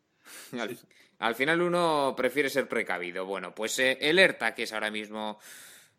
[1.19, 3.25] Al, final uno prefiere ser precavido.
[3.27, 5.39] Bueno, pues eh, el ERTA, que es ahora mismo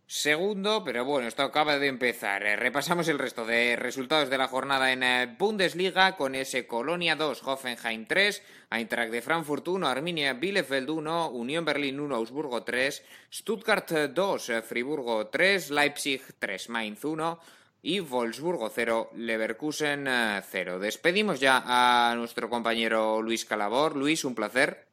[0.07, 2.43] segundo, pero bueno, esto acaba de empezar.
[2.43, 7.15] Eh, repasamos el resto de resultados de la jornada en eh, Bundesliga con ese Colonia
[7.15, 13.03] 2, Hoffenheim 3, Eintracht de Frankfurt 1, Arminia Bielefeld 1, Unión Berlín 1, Augsburgo 3,
[13.31, 17.39] Stuttgart 2, Friburgo 3, Leipzig 3, Mainz 1,
[17.81, 20.75] y Wolfsburgo 0, Leverkusen 0.
[20.75, 23.95] Eh, Despedimos ya a nuestro compañero Luis Calabor.
[23.95, 24.87] Luis, un placer.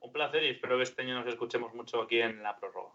[0.00, 2.90] Un placer y espero que este año nos escuchemos mucho aquí en la prórroga.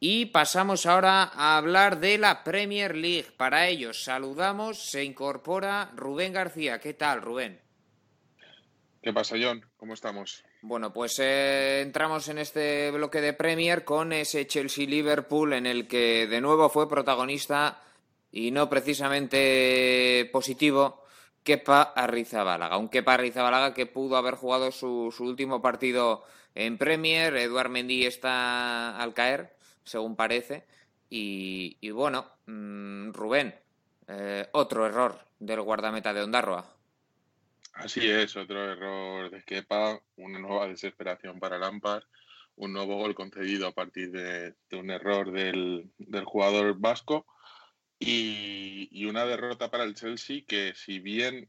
[0.00, 3.28] Y pasamos ahora a hablar de la Premier League.
[3.36, 6.80] Para ello saludamos, se incorpora Rubén García.
[6.80, 7.60] ¿Qué tal, Rubén?
[9.00, 9.64] ¿Qué pasa, John?
[9.76, 10.44] ¿Cómo estamos?
[10.62, 16.26] Bueno, pues eh, entramos en este bloque de Premier con ese Chelsea-Liverpool en el que
[16.26, 17.80] de nuevo fue protagonista
[18.32, 21.04] y no precisamente positivo
[21.44, 22.78] Kepa Arrizabalaga.
[22.78, 27.36] Un Kepa Arrizabalaga que pudo haber jugado su, último partido en Premier.
[27.36, 30.64] Eduard Mendy está al caer, según parece.
[31.10, 33.54] Y, bueno, mm, Rubén,
[34.08, 36.64] eh, otro error del guardameta de Ondarroa.
[37.74, 42.04] Así es, otro error de Kepa, una nueva desesperación para Lampard,
[42.56, 45.90] un nuevo gol concedido a partir de, un error del,
[46.24, 47.26] jugador vasco
[48.04, 51.48] y, una derrota para el Chelsea que si bien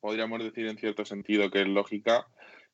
[0.00, 2.26] podríamos decir en cierto sentido que es lógica,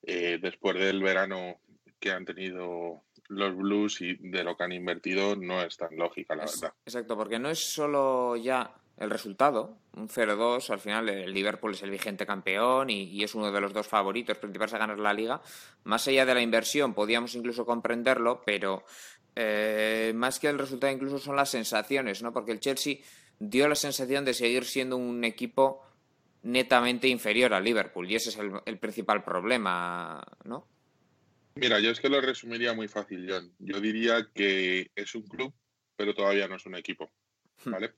[0.02, 1.60] eh, después del verano
[1.98, 6.34] que han tenido los Blues y de lo que han invertido no es tan lógica,
[6.36, 6.72] la verdad.
[6.86, 11.82] Exacto, porque no es solo ya el resultado, un 0-2, al final el Liverpool es
[11.82, 15.40] el vigente campeón y, es uno de los dos favoritos principales a ganar la liga.
[15.84, 18.84] Más allá de la inversión, podíamos incluso comprenderlo, pero
[19.36, 22.32] eh, más que el resultado incluso son las sensaciones, ¿no?
[22.32, 22.98] Porque el Chelsea
[23.38, 25.84] dio la sensación de seguir siendo un equipo
[26.42, 30.66] netamente inferior al Liverpool y ese es el, principal problema, ¿no?
[31.54, 33.52] Mira, yo es que lo resumiría muy fácil, John.
[33.58, 35.52] Yo diría que es un club,
[35.96, 37.10] pero todavía no es un equipo,
[37.64, 37.70] hmm.
[37.70, 37.94] ¿vale?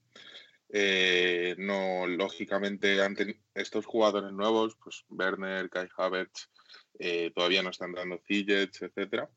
[0.72, 2.98] Eh, no, lógicamente,
[3.54, 6.48] estos jugadores nuevos, pues Werner, Kai Havertz,
[6.98, 9.28] eh, todavía no están dando Ziyech, etcétera,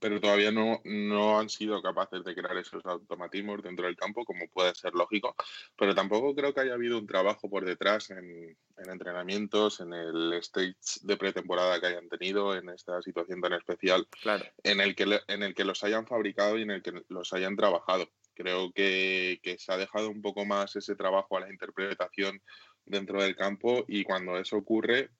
[0.00, 4.48] pero todavía no, no han sido capaces de crear esos automatismos dentro del campo, como
[4.48, 5.34] puede ser lógico,
[5.76, 10.32] pero tampoco creo que haya habido un trabajo por detrás en, en entrenamientos, en el
[10.34, 14.44] stage de pretemporada que hayan tenido, en esta situación tan especial, claro.
[14.62, 17.56] en, el que, en el que los hayan fabricado y en el que los hayan
[17.56, 18.08] trabajado.
[18.34, 22.40] Creo que, se ha dejado un poco más ese trabajo a la interpretación
[22.86, 25.10] dentro del campo y cuando eso ocurre,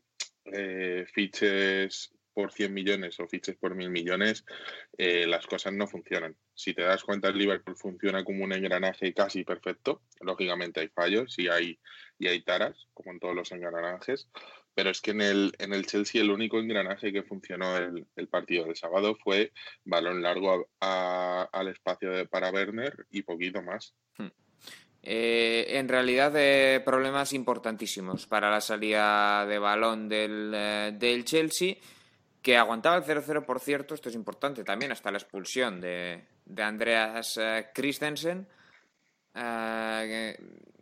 [0.45, 4.45] eh, fiches por 100 millones o fiches por 1000 millones,
[4.97, 6.37] eh, las cosas no funcionan.
[6.55, 10.03] Si te das cuenta, el Liverpool funciona como un engranaje casi perfecto.
[10.21, 11.81] Lógicamente hay fallos y hay,
[12.17, 14.29] y hay taras, como en todos los engranajes,
[14.73, 18.67] pero es que en el, en el Chelsea el único engranaje que funcionó el, partido
[18.67, 19.51] del sábado fue
[19.85, 23.97] balón largo al espacio de, para Werner y poquito más.
[24.17, 24.29] Hmm.
[25.03, 31.77] Eh, en realidad, eh, problemas importantísimos para la salida de balón del, eh, del Chelsea,
[32.43, 36.63] que aguantaba el 0-0, por cierto, esto es importante también, hasta la expulsión de, de
[36.63, 37.39] Andreas
[37.75, 38.47] Christensen,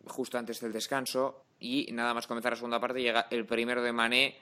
[0.07, 3.93] justo antes del descanso, y nada más comenzar la segunda parte llega el primero de
[3.93, 4.37] Mané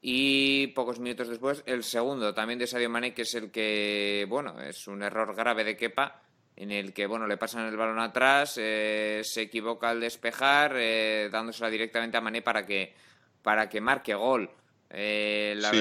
[0.00, 4.60] y pocos minutos después el segundo también de Sadio Mané que es el que bueno
[4.60, 6.22] es un error grave de Kepa
[6.54, 11.28] en el que bueno le pasan el balón atrás eh, se equivoca al despejar eh,
[11.32, 12.94] dándosela directamente a Mané para que
[13.42, 14.48] para que marque gol
[14.90, 15.72] eh, la,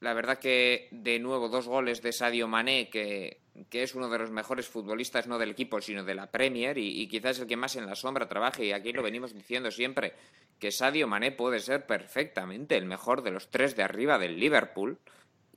[0.00, 4.18] la, verdad que de nuevo dos goles de Sadio Mané que que es uno de
[4.18, 7.76] los mejores futbolistas no del equipo, sino de la Premier y, quizás el que más
[7.76, 8.64] en la sombra trabaje.
[8.64, 10.14] Y aquí lo venimos diciendo siempre,
[10.58, 14.98] que Sadio Mané puede ser perfectamente el mejor de los tres de arriba del Liverpool,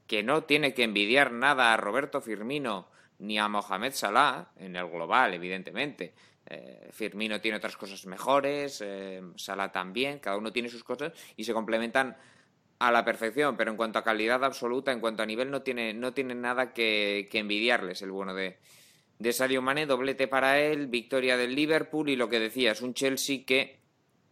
[0.08, 4.88] que no tiene que envidiar nada a Roberto Firmino ni a Mohamed Salah, en el
[4.90, 6.14] global, evidentemente.
[6.46, 11.44] Eh, Firmino tiene otras cosas mejores, eh, Salah también, cada uno tiene sus cosas y
[11.44, 12.16] se complementan
[12.80, 15.94] a la perfección, pero en cuanto a calidad absoluta, en cuanto a nivel, no tiene,
[15.94, 18.58] no tiene nada que, envidiarles el bueno de,
[19.20, 22.94] de Sadio Mane, doblete para él, victoria del Liverpool y lo que decía, es un
[22.94, 23.80] Chelsea que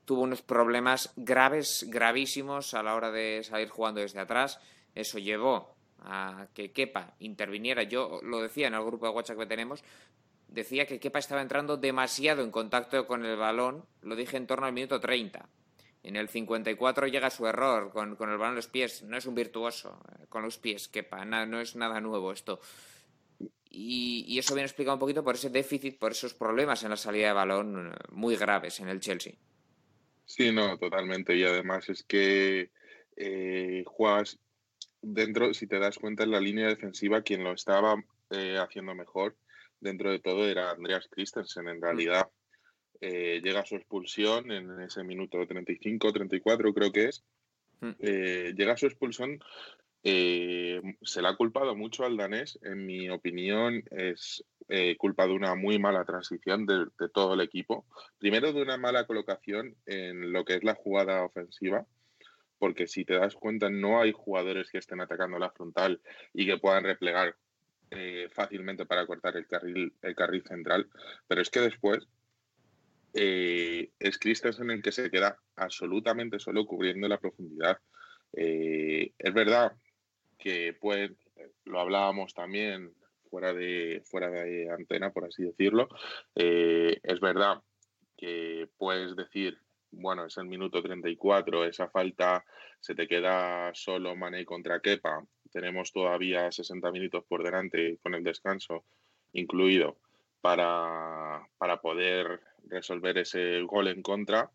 [0.05, 4.57] tuvo unos problemas graves, gravísimos a la hora de salir jugando desde atrás.
[4.95, 7.83] Eso llevó a que Kepa interviniera.
[7.83, 9.83] Yo lo decía en el grupo de WhatsApp que tenemos,
[10.47, 14.65] decía que Kepa estaba entrando demasiado en contacto con el balón, lo dije en torno
[14.65, 15.49] al minuto 30.
[16.07, 19.03] En el 54 llega su error con, con el balón en los pies.
[19.03, 21.25] No es un virtuoso eh, con los pies, quepa.
[21.25, 22.61] no es nada nuevo esto.
[23.69, 27.27] Y, eso viene explicado un poquito por ese déficit, por esos problemas en la salida
[27.27, 29.33] de balón eh, muy graves en el Chelsea.
[30.23, 31.35] Sí, no, totalmente.
[31.35, 32.71] Y además es que
[33.17, 34.39] eh, juegas
[35.01, 39.35] dentro, si te das cuenta, en la línea defensiva, quien lo estaba haciendo mejor
[39.81, 42.29] dentro de todo era Andreas Christensen, en mm.
[43.01, 47.23] Eh, llega su expulsión en ese minuto 35, 34 creo que es.
[47.79, 47.91] Mm.
[47.99, 49.39] Eh, llega su expulsión,
[50.03, 54.43] eh, se le ha culpado mucho al danés, en mi opinión es
[54.97, 57.85] culpa de una muy mala transición de, todo el equipo.
[58.17, 61.85] Primero de una mala colocación en lo que es la jugada ofensiva,
[62.59, 66.01] porque si te das cuenta no hay jugadores que estén atacando la frontal
[66.33, 67.37] y que puedan replegar
[68.31, 70.89] fácilmente para cortar el carril, el carril central,
[71.29, 72.05] pero es que después
[73.19, 77.79] eh, es Christensen el que se queda absolutamente solo cubriendo la profundidad.
[78.33, 79.73] Eh, es verdad
[80.37, 81.11] que pues
[81.65, 82.93] lo hablábamos también
[83.31, 85.89] fuera de, fuera de antena, por así decirlo.
[86.35, 87.63] Eh, es verdad
[88.15, 89.57] que puedes decir,
[89.89, 92.45] bueno, es el minuto 34, esa falta
[92.79, 98.23] se te queda solo Mané contra Kepa, tenemos todavía 60 minutos por delante con el
[98.23, 98.85] descanso
[99.33, 99.97] incluido
[100.39, 104.49] para, para poder resolver ese gol en contra,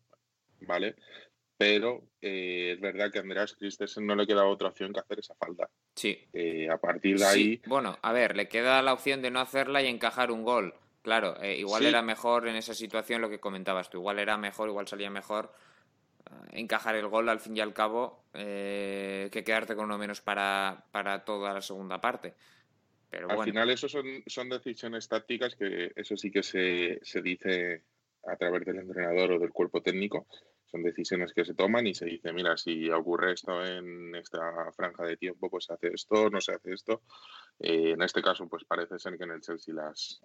[0.61, 0.95] ¿vale?
[1.57, 5.19] Pero eh, es verdad que a Andreas Christensen no le queda otra opción que hacer
[5.19, 5.69] esa falta.
[5.95, 6.19] Sí.
[6.33, 7.61] Eh, a partir de ahí.
[7.67, 10.73] Bueno, a ver, le queda la opción de no hacerla y encajar un gol.
[11.03, 13.97] Claro, eh, igual era mejor en esa situación lo que comentabas tú.
[13.97, 15.53] Igual era mejor, igual salía mejor
[16.51, 21.23] encajar el gol al fin y al cabo que quedarte con uno menos para, para
[21.23, 22.33] toda la segunda parte.
[23.09, 27.83] Pero al final, eso son, son decisiones tácticas que eso sí que se, se dice
[28.25, 30.27] a través del entrenador o del cuerpo técnico
[30.73, 35.03] son decisiones que se toman y se dice, mira, si ocurre esto en esta franja
[35.03, 37.03] de tiempo, pues se hace esto, no se hace esto.
[37.59, 40.19] Eh, en este caso, pues parece ser que en el Chelsea las,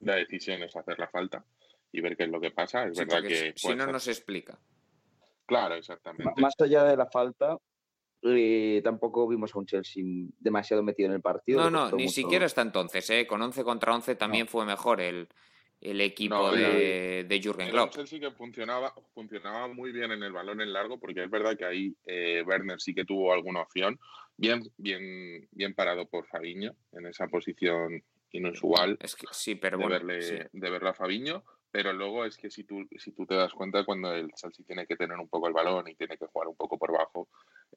[0.00, 1.44] la decisión es hacer la falta
[1.92, 2.84] y ver qué es lo que pasa.
[2.88, 3.52] Es verdad que...
[3.54, 4.58] Si, no, no se explica.
[5.46, 6.32] Claro, exactamente.
[6.40, 7.56] Más allá de la falta,
[8.22, 10.02] eh, tampoco vimos a un Chelsea
[10.40, 11.62] demasiado metido en el partido.
[11.62, 13.08] No, no, ni siquiera hasta entonces.
[13.10, 13.24] ¿eh?
[13.24, 15.28] Con 11 contra 11 también fue mejor el,
[15.90, 17.92] el equipo de, de Jürgen Klopp.
[17.92, 21.64] Chelsea que funcionaba, funcionaba muy bien en el balón en largo, porque es verdad que
[21.64, 23.98] ahí eh, Werner sí que tuvo alguna opción.
[24.36, 28.98] Bien, bien, bien parado por Fabiño en esa posición inusual.
[29.00, 31.44] Es que sí, pero de verle, de verla a Fabiño.
[31.70, 34.86] Pero luego es que si tú, si tú te das cuenta, cuando el Chelsea tiene
[34.86, 37.28] que tener un poco el balón y tiene que jugar un poco por bajo,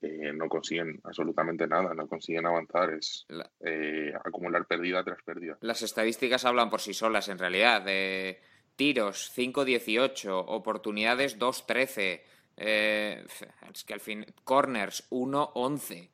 [0.01, 3.27] eh, no consiguen absolutamente nada, no consiguen avanzar, es
[3.59, 5.57] eh, acumular pérdida tras pérdida.
[5.61, 7.81] Las estadísticas hablan por sí solas, en realidad.
[7.81, 8.39] De
[8.75, 12.21] tiros 5-18, oportunidades 2-13,
[12.57, 13.25] eh,
[13.73, 16.09] es que al fin, corners 1-11.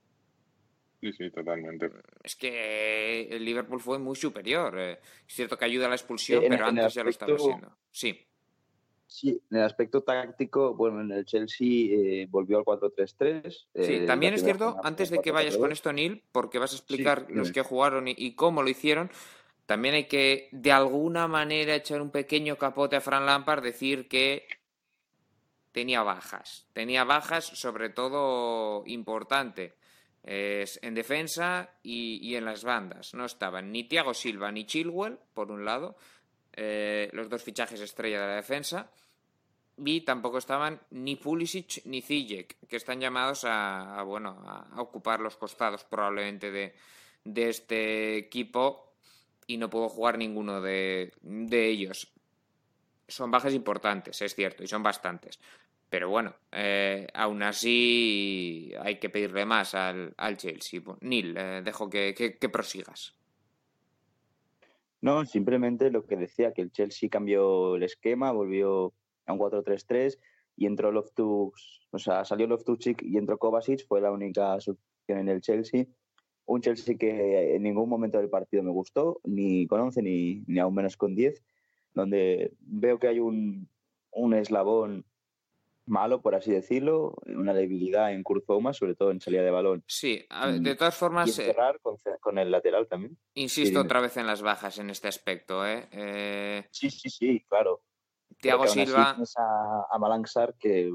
[1.01, 1.91] Sí, sí, totalmente.
[2.23, 4.79] Es que el Liverpool fue muy superior.
[4.79, 7.77] Es cierto que ayuda a la expulsión, pero antes ya lo estaba haciendo.
[7.91, 8.25] Sí.
[9.07, 13.49] Sí, en el aspecto táctico, bueno, en el Chelsea eh, volvió al 4-3-3.
[13.49, 16.75] sí, eh, también es cierto, antes de que vayas con esto, Neil, porque vas a
[16.75, 19.11] explicar los que jugaron y, cómo lo hicieron,
[19.67, 24.47] también hay que, de alguna manera, echar un pequeño capote a Fran Lampard, decir que
[25.71, 26.67] tenía bajas.
[26.73, 29.75] Tenía bajas, sobre todo importante.
[30.23, 33.13] en defensa y, y, en las bandas.
[33.13, 35.95] No estaban ni Thiago Silva ni Chilwell, por un lado,
[36.55, 38.89] eh, los dos fichajes estrella de la defensa.
[39.77, 45.35] Y tampoco estaban ni Pulisic ni Zijek, que están llamados a, bueno, a ocupar los
[45.35, 46.73] costados probablemente de,
[47.25, 48.93] de, este equipo
[49.47, 52.13] y no puedo jugar ninguno de, de, ellos.
[53.05, 55.41] Son bajas importantes, es cierto, y son bastantes.
[55.89, 60.81] Pero bueno, eh, aún así hay que pedirle más al, al Chelsea.
[61.01, 63.13] Neil, eh, dejo que, que prosigas.
[65.05, 68.91] No, simplemente lo que decía, que el Chelsea cambió el esquema, volvió
[69.27, 70.17] a un 4-3-3
[70.55, 75.29] y entró Loftus, o sea, salió Loftus y entró Kovacic, fue la única solución en
[75.29, 75.85] el Chelsea.
[76.45, 80.57] Un Chelsea que en ningún momento del partido me gustó, ni con 11 ni, ni
[80.57, 81.39] aún menos con 10,
[81.93, 83.69] donde veo que hay un,
[84.09, 85.05] un eslabón
[85.85, 89.83] malo, por así decirlo, una debilidad en Kurzoma, sobre todo en salida de balón.
[89.87, 90.25] Sí,
[90.59, 91.27] de todas formas...
[91.27, 91.79] Y eh, cerrar
[92.19, 93.17] con, el lateral también.
[93.35, 95.65] Insisto otra vez en las bajas en este aspecto.
[95.65, 95.87] ¿eh?
[95.91, 97.83] eh sí, sí, sí, claro.
[98.39, 99.15] Tiago Silva...
[99.37, 100.91] A, a Malanxar, que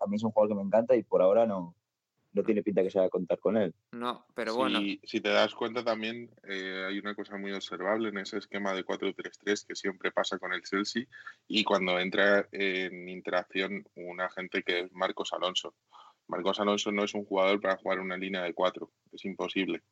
[0.00, 1.76] a mí es un jugador que me encanta y por ahora no,
[2.32, 3.74] no tiene pinta que se va a contar con él.
[3.92, 4.80] No, pero bueno.
[5.02, 8.84] Si, te das cuenta también eh, hay una cosa muy observable en ese esquema de
[8.84, 11.04] 4-3-3 que siempre pasa con el Chelsea
[11.48, 15.74] y cuando entra en interacción un agente que es Marcos Alonso.
[16.28, 19.82] Marcos Alonso no es un jugador para jugar una línea de 4, es imposible.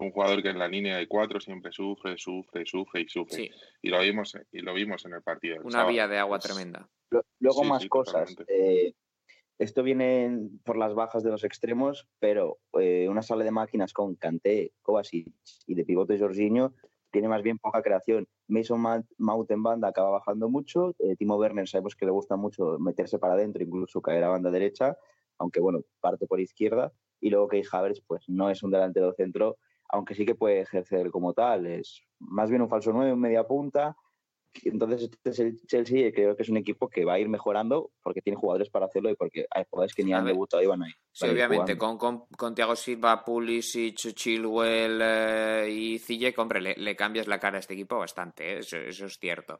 [0.00, 3.50] Un jugador que en la línea de 4 siempre sufre, sufre, sufre y sufre.
[3.82, 5.60] Y lo vimos y lo vimos en el partido.
[5.64, 6.88] Una vía de agua tremenda.
[7.40, 8.36] Luego más cosas.
[8.46, 8.92] Eh,
[9.58, 14.14] esto viene por las bajas de los extremos, pero eh, una sala de máquinas con
[14.14, 15.32] Kanté, Kovacic
[15.66, 16.74] y de pivote Jorginho
[17.10, 18.28] tiene más bien poca creación.
[18.46, 18.80] Mason
[19.18, 20.94] Mount en banda acaba bajando mucho.
[20.98, 24.50] Eh, Timo Werner sabemos que le gusta mucho meterse para adentro, incluso caer a banda
[24.50, 24.96] derecha,
[25.38, 26.92] aunque bueno, parte por izquierda.
[27.20, 29.56] Y luego Key Havertz, pues no es un delantero centro,
[29.88, 31.66] aunque sí que puede ejercer como tal.
[31.66, 33.96] Es más bien un falso 9, un media punta
[34.64, 37.90] entonces, este es el Chelsea creo que es un equipo que va a ir mejorando
[38.02, 40.82] porque tiene jugadores para hacerlo y porque hay jugadores que ni han debutado y van
[40.82, 40.94] a ir.
[41.12, 47.38] Sí, obviamente, con, con, Thiago Silva, Pulisic, Chilwell eh, y Ziyech, hombre, le, cambias la
[47.38, 48.58] cara a este equipo bastante, ¿eh?
[48.58, 49.58] eso, es cierto.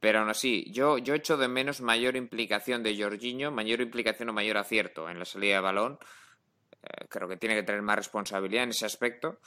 [0.00, 4.32] Pero aún así, yo, yo echo de menos mayor implicación de Jorginho, mayor implicación o
[4.32, 5.98] mayor acierto en la salida de balón.
[6.82, 9.38] Eh, creo que tiene que tener más responsabilidad en ese aspecto.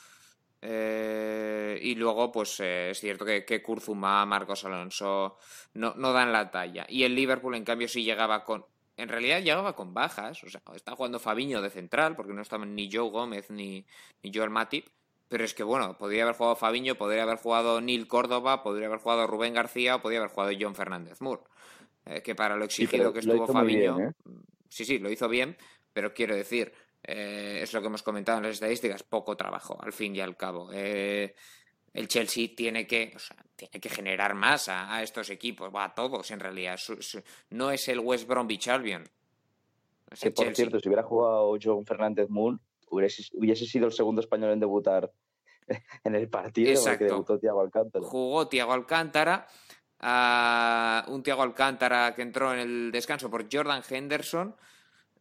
[0.62, 5.38] Eh, y luego, pues eh, es cierto que, que Kurzuma, Marcos Alonso
[5.74, 6.86] no, no, dan la talla.
[6.90, 8.66] Y el Liverpool, en cambio, sí llegaba con
[8.98, 12.74] en realidad llegaba con bajas, o sea, está jugando Fabiño de central, porque no estaban
[12.74, 13.86] ni Joe Gómez ni,
[14.24, 14.88] ni Joel Matip,
[15.28, 19.00] pero es que bueno, podría haber jugado Fabiño, podría haber jugado Neil Córdoba, podría haber
[19.00, 21.44] jugado Rubén García o podría haber jugado John Fernández Moore.
[22.06, 24.12] Eh, que para lo exigido que estuvo Fabiño, ¿eh?
[24.70, 25.58] sí, sí, lo hizo bien,
[25.92, 26.74] pero quiero decir,
[27.04, 30.36] eh, es lo que hemos comentado en las estadísticas, poco trabajo, al fin y al
[30.36, 30.72] cabo.
[30.72, 31.34] el
[32.08, 36.40] Chelsea tiene que, o sea, tiene que generar más a, estos equipos, a todos en
[36.40, 36.80] realidad.
[37.50, 39.04] no es el West Bromwich Albion.
[40.20, 42.58] que por cierto, si hubiera jugado John Fernández Moore,
[42.90, 45.12] hubiese, sido el segundo español en debutar
[46.04, 46.92] en el partido Exacto.
[46.92, 48.06] porque debutó Tiago Alcántara.
[48.06, 49.48] Jugó Tiago Alcántara,
[51.08, 54.56] un Tiago Alcántara que entró en el descanso por Jordan Henderson.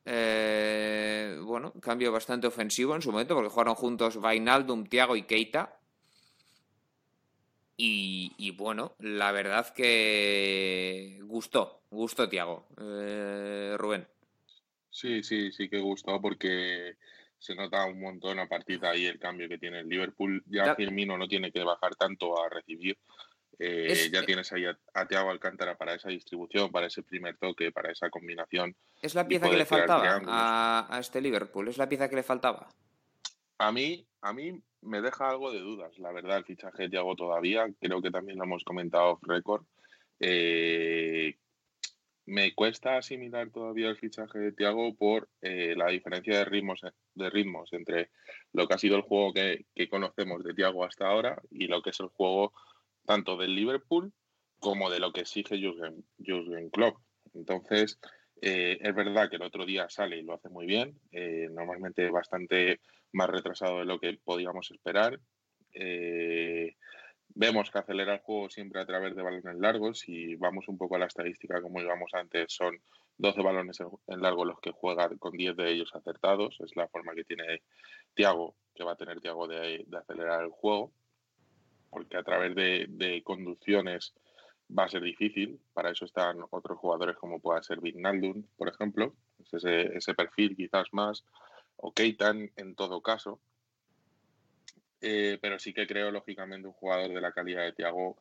[0.08, 5.80] Eh, bueno, cambio bastante ofensivo en su momento porque jugaron juntos Vainaldum, Tiago y Keita.
[7.78, 12.66] Y, bueno, la verdad que gustó, gustó Tiago.
[12.80, 14.06] Eh, Rubén.
[14.90, 16.96] Sí, sí, sí que gustó porque
[17.38, 20.42] se nota un montón a partir de ahí el cambio que tiene el Liverpool.
[20.46, 22.96] Ya, Firmino no tiene que bajar tanto a recibir.
[23.58, 27.72] Eh, ya tienes ahí a, a Thiago Alcántara para esa distribución, para ese primer toque,
[27.72, 28.74] para esa combinación.
[29.00, 32.68] Es la pieza que le faltaba a, este Liverpool, es la pieza que le faltaba.
[33.58, 37.16] A mí, a mí me deja algo de dudas, la verdad, el fichaje de Thiago
[37.16, 37.66] todavía.
[37.80, 39.64] Creo que también lo hemos comentado off record.
[40.20, 41.36] Eh,
[42.26, 46.80] me cuesta asimilar todavía el fichaje de Thiago por eh, la diferencia de ritmos,
[47.14, 48.10] de ritmos entre
[48.52, 51.90] lo que ha sido el juego que, conocemos de Thiago hasta ahora y lo que
[51.90, 52.52] es el juego
[53.06, 54.12] tanto del Liverpool
[54.60, 56.98] como de lo que exige Jurgen, Jurgen Klopp.
[57.34, 57.98] Entonces,
[58.42, 62.10] eh, es verdad que el otro día sale y lo hace muy bien, eh, normalmente
[62.10, 62.80] bastante
[63.12, 65.18] más retrasado de lo que podíamos esperar.
[67.38, 70.08] Vemos que acelera el juego siempre a través de balones largos.
[70.08, 72.80] y vamos un poco a la estadística, como íbamos antes, son
[73.18, 76.56] 12 balones en largo los que juega con 10 de ellos acertados.
[76.60, 77.62] Es la forma que tiene
[78.14, 80.92] Tiago, que va a tener Tiago de, acelerar el juego,
[81.96, 84.12] porque a través de, conducciones
[84.68, 85.58] va a ser difícil.
[85.72, 89.14] Para eso están otros jugadores como pueda ser Vignaldum, por ejemplo.
[89.50, 91.24] ese, ese perfil quizás más.
[91.76, 93.40] O Keitan en todo caso.
[95.00, 98.18] Eh, pero sí que creo, lógicamente, un jugador de la calidad de Thiago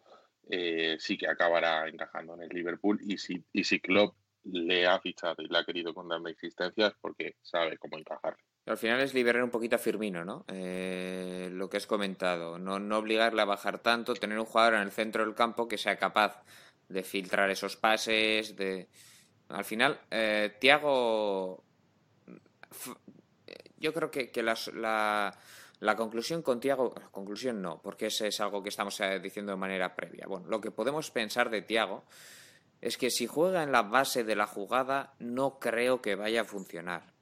[0.50, 3.00] eh, sí que acabará encajando en el Liverpool.
[3.02, 4.16] Y si, y si Klopp
[4.46, 8.38] le ha fichado y le ha querido con darle existencias, porque sabe cómo encajar.
[8.66, 10.44] Al final es liberar un poquito a Firmino, ¿no?
[10.48, 12.58] Eh, lo que has comentado.
[12.58, 15.98] No, obligarle a bajar tanto, tener un jugador en el centro del campo que sea
[15.98, 16.42] capaz
[16.90, 18.56] de filtrar esos pases.
[18.56, 18.90] de
[19.50, 21.64] Al final, eh, Tiago.
[23.78, 29.00] Yo creo que, la conclusión con Tiago, conclusión no, porque ese es algo que estamos
[29.00, 30.26] eh, diciendo de manera previa.
[30.28, 32.04] Bueno, lo que podemos pensar de Tiago
[32.82, 36.46] es que si juega en la base de la jugada, no creo que vaya a
[36.46, 37.15] funcionar.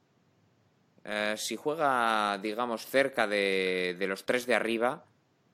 [1.04, 5.04] Eh, si juega, digamos, cerca de, los tres de arriba,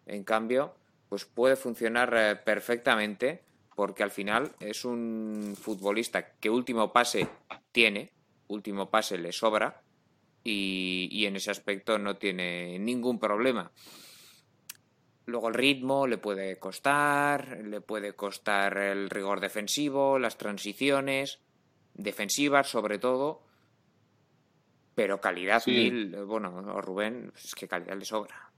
[0.07, 0.75] en cambio,
[1.09, 3.43] pues puede funcionar eh, perfectamente,
[3.75, 7.27] porque al final es un futbolista que último pase
[7.73, 8.11] tiene,
[8.49, 9.83] último pase le sobra,
[10.43, 13.71] y, en ese aspecto no tiene ningún problema.
[15.27, 21.41] Luego el ritmo le puede costar, le puede costar el rigor defensivo, las transiciones
[21.95, 23.43] defensivas sobre todo,
[25.01, 28.51] pero calidad mil, bueno, Rubén, es que calidad le sobra.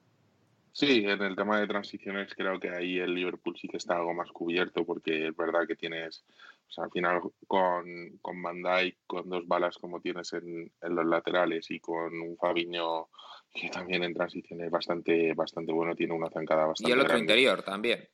[0.73, 4.13] Sí, en el tema de transiciones creo que ahí el Liverpool sí que está algo
[4.13, 6.25] más cubierto porque es verdad que tienes,
[6.69, 8.61] o sea, al final con, con Van
[9.07, 13.07] con dos balas como tienes en, los laterales y con un Fabiño
[13.55, 17.63] que también en transiciones bastante, bastante bueno, tiene una zancada bastante Y el otro interior
[17.63, 18.09] también.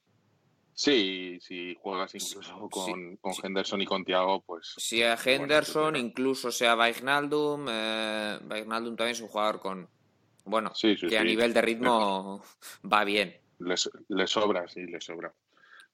[0.79, 4.74] Sí, si juegas incluso con, Henderson y con Thiago, pues...
[4.76, 9.89] Si a Henderson, incluso sea Wijnaldum, eh, Wijnaldum también es un jugador con,
[10.45, 12.45] bueno, que a nivel de ritmo
[12.93, 13.37] va bien.
[13.59, 13.76] Le,
[14.29, 15.35] sobra, sí, le sobra.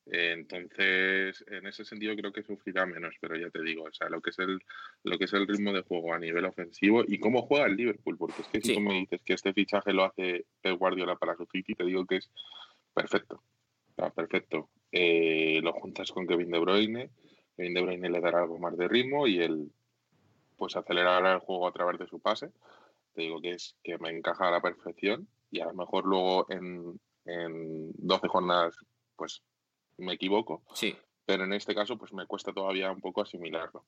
[0.05, 4.21] entonces, en ese sentido creo que sufrirá menos, pero ya te digo, o sea, lo
[4.21, 4.61] que es el,
[5.03, 8.19] lo que es el ritmo de juego a nivel ofensivo y cómo juega el Liverpool,
[8.19, 11.37] porque es que si tú me dices que este fichaje lo hace Pep Guardiola para
[11.37, 12.31] su City, te digo que es
[12.93, 13.43] perfecto,
[14.15, 14.69] perfecto.
[14.97, 17.11] Eh, lo juntas con Kevin De Bruyne,
[17.57, 19.73] Kevin De Bruyne le dará algo más de ritmo y él
[20.57, 22.53] pues acelerará el juego a través de su pase
[23.15, 26.47] te digo que es que me encaja a la perfección y a lo mejor luego
[26.51, 28.77] en, en 12 jornadas
[29.17, 29.43] pues
[29.97, 30.63] me equivoco.
[30.75, 30.97] Sí.
[31.25, 33.85] Pero en este caso pues me cuesta todavía un poco asimilarlo.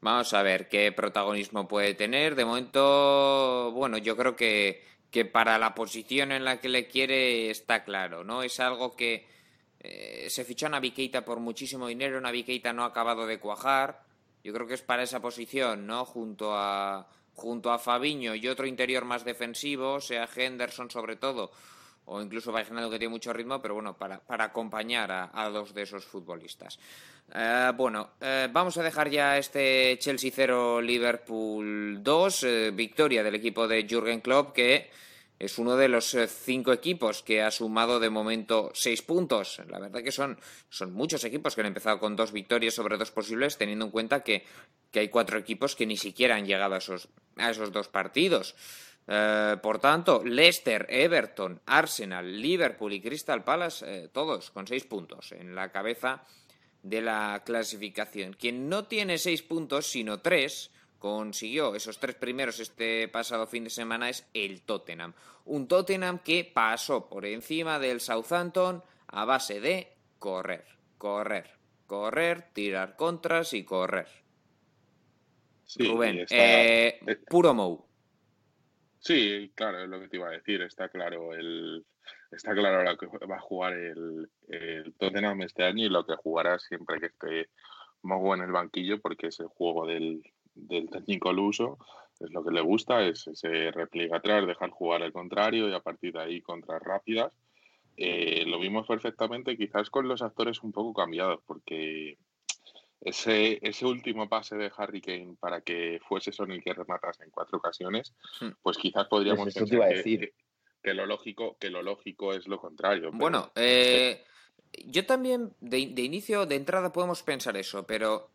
[0.00, 2.34] Vamos a ver qué protagonismo puede tener.
[2.34, 7.50] De momento, bueno, yo creo que, que para la posición en la que le quiere
[7.50, 8.42] está claro, ¿no?
[8.42, 9.26] Es algo que
[9.80, 14.02] eh, se fichó a Naviqueita por muchísimo dinero, Naviqueita no ha acabado de cuajar.
[14.44, 16.04] Yo creo que es para esa posición, ¿no?
[16.04, 17.06] Junto a
[17.40, 21.50] junto a Fabiño y otro interior más defensivo, sea Henderson sobre todo,
[22.04, 26.04] o incluso imaginando que tiene mucho ritmo, pero bueno, para, acompañar a, dos de esos
[26.04, 26.78] futbolistas.
[27.32, 33.36] Eh, bueno, eh, vamos a dejar ya este Chelsea 0, Liverpool 2, eh, victoria del
[33.36, 34.90] equipo de Jürgen Klopp, que
[35.40, 39.62] es uno de los cinco equipos que ha sumado de momento seis puntos.
[39.68, 40.38] La verdad que son,
[40.68, 44.22] son muchos equipos que han empezado con dos victorias sobre dos posibles, teniendo en cuenta
[44.22, 44.44] que,
[44.94, 48.54] hay cuatro equipos que ni siquiera han llegado a esos, a esos dos partidos.
[49.08, 55.32] Eh, por tanto, Leicester, Everton, Arsenal, Liverpool y Crystal Palace, eh, todos con seis puntos
[55.32, 56.22] en la cabeza
[56.82, 58.34] de la clasificación.
[58.34, 60.70] Quien no tiene seis puntos, sino tres,
[61.00, 65.14] consiguió esos tres primeros este pasado fin de semana es el Tottenham.
[65.46, 70.64] Un Tottenham que pasó por encima del Southampton a base de correr,
[70.98, 71.50] correr,
[71.86, 74.06] correr, tirar contras y correr.
[75.78, 77.86] Rubén, eh, puro Mou.
[78.98, 80.60] Sí, claro, es lo que te iba a decir.
[80.60, 81.86] Está claro el,
[82.30, 86.16] está claro lo que va a jugar el, el Tottenham este año y lo que
[86.16, 87.48] jugará siempre que esté
[88.02, 90.22] Mou en el banquillo, porque es el juego del,
[90.66, 91.78] del técnico al uso
[92.20, 95.80] es lo que le gusta, es ese repliega atrás, dejar jugar al contrario y a
[95.80, 97.32] partir de ahí contras rápidas.
[97.96, 102.18] Eh, lo vimos perfectamente, quizás con los actores un poco cambiados, porque
[103.00, 107.30] ese, ese último pase de Harry Kane para que fuese Son el que rematase en
[107.30, 108.50] cuatro ocasiones, hmm.
[108.62, 110.32] pues quizás podríamos pues pensar que,
[110.82, 113.10] que, lo lógico, que lo lógico es lo contrario.
[113.12, 114.24] Bueno, eh,
[114.86, 118.28] yo también de, de, inicio, de entrada podemos pensar eso, pero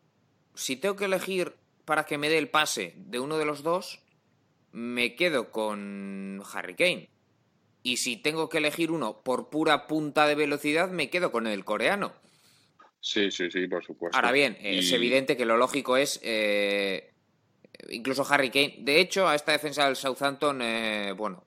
[0.56, 1.54] si tengo que elegir
[1.86, 4.02] para que me dé el pase de uno de los dos,
[4.72, 7.10] me quedo con Harry Kane.
[7.84, 11.64] Y si tengo que elegir uno por pura punta de velocidad, me quedo con el
[11.64, 12.14] coreano.
[13.00, 14.18] Sí, sí, sí, por supuesto.
[14.18, 17.14] Ahora bien, es evidente que lo lógico es eh,
[17.90, 18.78] incluso Harry Kane.
[18.80, 21.46] De hecho, a esta defensa del Southampton, eh, bueno,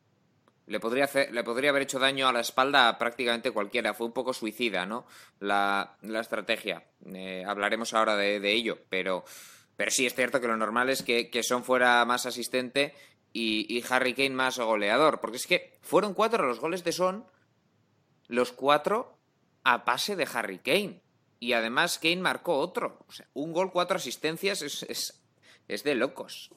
[0.69, 3.95] le podría, le podría haber hecho daño a la espalda a prácticamente cualquiera.
[3.95, 5.07] Fue un poco suicida, ¿no?
[5.41, 6.85] La, estrategia.
[7.07, 9.25] Eh, hablaremos ahora de, ello, pero,
[9.79, 12.95] pero sí es cierto que lo normal es que, que Son fuera más asistente
[13.33, 15.21] y, y, Harry Kane más goleador.
[15.21, 17.25] Porque es que fueron cuatro los goles de Son,
[18.27, 19.17] los cuatro
[19.63, 21.01] a pase de Harry Kane.
[21.39, 23.05] Y además Kane marcó otro.
[23.07, 25.23] O sea, un gol, cuatro asistencias es,
[25.69, 26.51] es, de locos.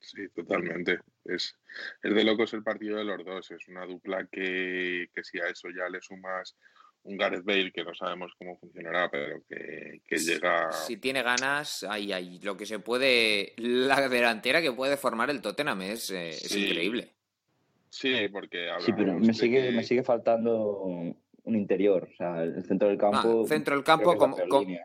[0.00, 1.00] Sí, totalmente.
[1.26, 1.54] Es,
[2.02, 3.50] es de locos el partido de los dos.
[3.50, 6.56] Es una dupla que, si a eso ya le sumas
[7.04, 10.72] un Gareth Bale que no sabemos cómo funcionará, pero que, llega.
[10.72, 12.38] Si tiene ganas, ahí, ahí.
[12.40, 13.54] Lo que se puede.
[13.56, 17.12] La delantera que puede formar el Tottenham es, eh, increíble.
[17.88, 18.68] Sí, porque.
[18.80, 20.82] Sí, pero me sigue, me sigue faltando
[21.48, 23.46] un interior, o sea, el centro del campo.
[23.46, 24.14] centro del campo,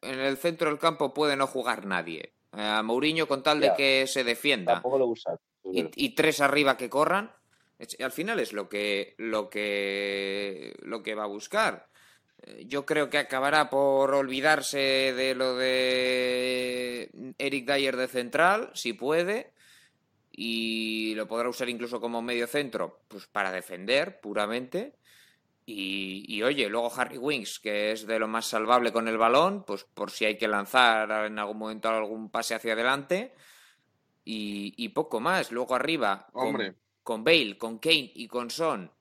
[0.02, 2.34] en el centro del campo puede no jugar nadie.
[2.52, 4.74] A Mourinho con tal de que se defienda.
[4.74, 5.38] Tampoco lo usa.
[5.64, 7.32] Y, tres arriba que corran.
[8.00, 11.88] Al final es lo que, lo que, lo que va a buscar.
[12.44, 18.94] Eh, yo creo que acabará por olvidarse de lo de Eric Dyer de central, si
[18.94, 19.54] puede,
[20.32, 24.96] y lo podrá usar incluso como medio centro, pues para defender puramente.
[25.66, 29.86] Y, oye, luego Harry Winks, que es de lo más salvable con el balón, pues
[29.86, 33.34] por si hay que lanzar en algún momento algún pase hacia adelante.
[34.26, 35.54] Y, poco más.
[35.54, 38.92] Luego arriba, con, con, Bale, con Kane y con Son,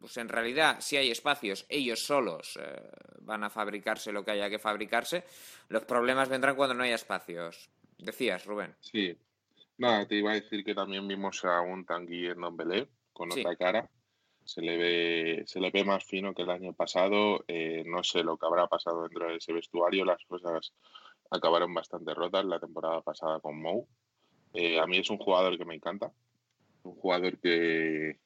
[0.00, 2.82] pues en realidad, si hay espacios, ellos solos eh,
[3.20, 5.24] van a fabricarse lo que haya que fabricarse.
[5.68, 7.70] Los problemas vendrán cuando no haya espacios.
[7.98, 8.74] Decías, Rubén.
[8.80, 9.16] Sí.
[9.78, 13.54] Nada, te iba a decir que también vimos a un Tanguy en Belé con otra
[13.56, 13.88] cara
[14.50, 17.44] se le ve, se le ve más fino que el año pasado.
[17.46, 20.04] Eh, no sé lo que habrá pasado dentro de ese vestuario.
[20.04, 20.72] Las cosas
[21.30, 23.86] acabaron bastante rotas la temporada pasada con Mou.
[24.52, 26.12] Eh, a mí es un jugador que me encanta.
[26.82, 28.18] Un jugador que,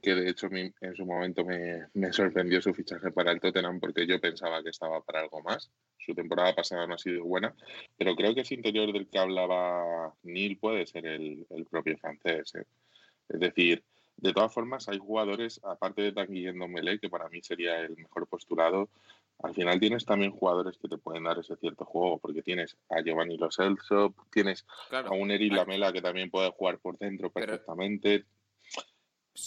[0.00, 4.06] que de hecho en su momento me, me, sorprendió su fichaje para el Tottenham porque
[4.06, 5.70] yo pensaba que estaba para algo más.
[5.98, 7.54] Su temporada pasada no ha sido buena,
[7.96, 12.54] pero creo que ese interior del que hablaba Neil puede ser el, el propio francés.
[12.54, 12.64] ¿eh?
[13.28, 13.84] Es decir,
[14.16, 18.26] de todas formas, hay jugadores, aparte de Tanguy Mele, que para mí sería el mejor
[18.26, 18.90] postulado,
[19.42, 23.00] al final tienes también jugadores que te pueden dar ese cierto juego, porque tienes a
[23.00, 28.26] Giovanni Lo Celso, tienes a un Eri Lamela que también puede jugar por dentro perfectamente.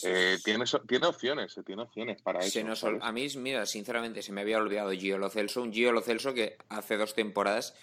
[0.03, 2.59] Eh, tiene, tiene opciones, tiene opciones para eso.
[3.01, 6.33] a mí, mira, sinceramente, se me había olvidado Gio Lo Celso, un Gio Lo Celso
[6.33, 7.75] que hace dos temporadas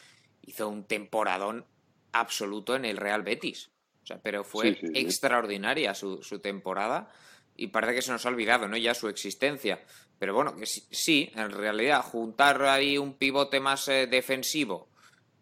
[0.42, 1.64] hizo un temporadón
[2.12, 3.70] absoluto en el Real Betis
[4.18, 7.10] pero fue extraordinaria su, temporada
[7.56, 8.76] y parece que se nos ha olvidado, ¿no?
[8.76, 9.84] Ya su existencia.
[10.18, 14.88] Pero bueno, que sí, en realidad, juntar ahí un pivote más eh, defensivo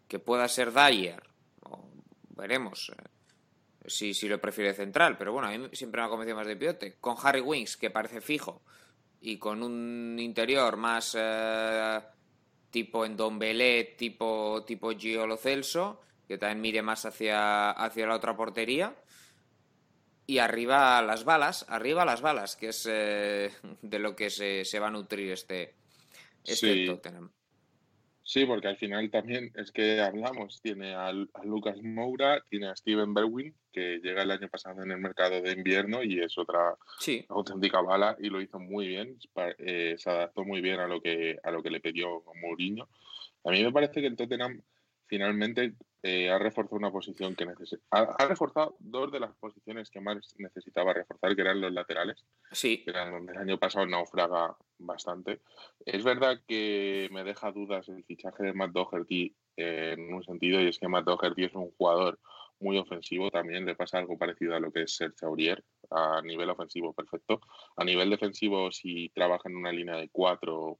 [0.06, 1.22] que pueda ser Dyer,
[2.30, 3.02] veremos eh,
[3.88, 6.56] si, si lo prefiere central, pero bueno, a mí siempre me ha convencido más de
[6.56, 6.96] pivote.
[7.00, 8.62] Con Harry Winks, que parece fijo,
[9.20, 12.00] y con un interior más eh,
[12.70, 18.36] tipo en Belé, tipo, tipo Giolo Celso, que también mire más hacia, hacia la otra
[18.36, 18.94] portería.
[20.26, 24.78] Y arriba las balas, arriba las balas, que es eh, de lo que se, se,
[24.78, 25.74] va a nutrir este,
[26.44, 27.30] este Tottenham.
[28.28, 31.10] Sí, porque al final también es que hablamos, tiene a,
[31.44, 35.52] Lucas Moura, tiene a Steven Berwin, que llega el año pasado en el mercado de
[35.52, 36.76] invierno y es otra
[37.30, 39.16] auténtica bala y lo hizo muy bien,
[39.56, 42.86] eh, se adaptó muy bien a lo que a lo que le pidió Mourinho.
[43.44, 44.60] A mí me parece que el Tottenham
[45.06, 45.72] finalmente
[46.02, 47.82] eh, ha reforzado una posición que necesita.
[47.90, 52.24] Ha, reforzado dos de las posiciones que más necesitaba reforzar, que eran los laterales.
[52.52, 52.84] Sí.
[52.84, 55.40] Que eran donde el año pasado naufraga bastante.
[55.84, 60.68] Es verdad que me deja dudas el fichaje de Matt Doherty en un sentido, y
[60.68, 62.20] es que Matt Doherty es un jugador
[62.60, 66.50] muy ofensivo también, le pasa algo parecido a lo que es Serge Aurier, a nivel
[66.50, 67.40] ofensivo perfecto.
[67.76, 70.78] A nivel defensivo, si trabaja en una línea de cuatro,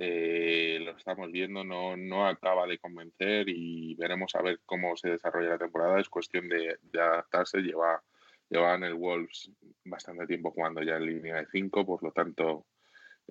[0.00, 5.10] eh, lo estamos viendo, no, no acaba de convencer y veremos a ver cómo se
[5.10, 6.00] desarrolla la temporada.
[6.00, 7.58] Es cuestión de, adaptarse.
[7.58, 8.00] Lleva,
[8.48, 9.50] lleva en el Wolves
[9.84, 12.66] bastante tiempo jugando ya en línea de 5, por lo tanto,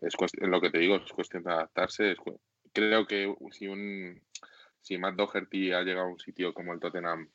[0.01, 2.15] es lo que te digo, es cuestión de adaptarse.
[2.74, 4.22] creo que si un
[4.82, 7.30] si Matt Doherty ha llegado a un sitio como el Tottenham,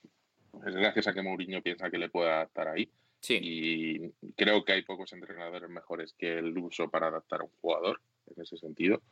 [0.66, 2.90] es gracias a que Mourinho piensa que le puede adaptar ahí.
[3.20, 3.38] Sí.
[3.42, 8.00] Y creo que hay pocos entrenadores mejores que el uso para adaptar a un jugador
[8.34, 9.02] en ese sentido.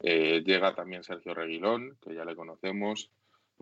[0.00, 3.10] Eh, llega también Sergio Reguilón, que ya le conocemos.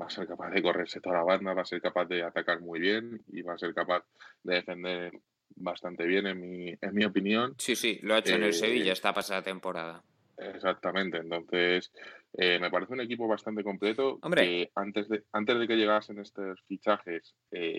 [0.01, 2.61] Va a ser capaz de correrse toda la banda, va a ser capaz de atacar
[2.61, 4.05] muy bien y va a ser capaz
[4.43, 5.13] de defender
[5.55, 7.55] bastante bien, en mi, en mi opinión.
[7.59, 10.03] Sí, sí, lo ha hecho en el eh, Sevilla esta pasada temporada.
[10.39, 11.93] Exactamente, entonces
[12.33, 14.19] eh, me parece un equipo bastante completo.
[14.23, 14.73] Hombre.
[14.75, 17.37] antes, de, antes de que llegasen estos fichajes,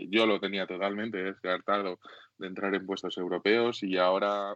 [0.07, 1.99] yo lo tenía totalmente descartado
[2.37, 4.55] de entrar en puestos europeos y ahora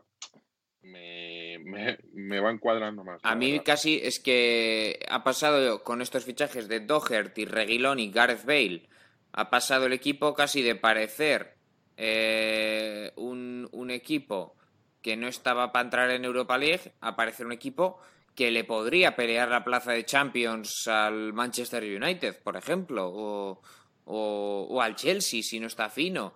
[0.83, 3.19] me, me, van cuadrando más.
[3.23, 8.45] A mí casi es que ha pasado con estos fichajes de Doherty, Reguilón y Gareth
[8.45, 8.87] Bale,
[9.33, 11.55] ha pasado el equipo casi de parecer
[11.97, 14.55] eh, un, un, equipo
[15.01, 17.99] que no estaba para entrar en Europa League a parecer un equipo
[18.35, 23.61] que le podría pelear la plaza de Champions al Manchester United, por ejemplo, o,
[24.05, 26.35] o, al Chelsea si no está fino.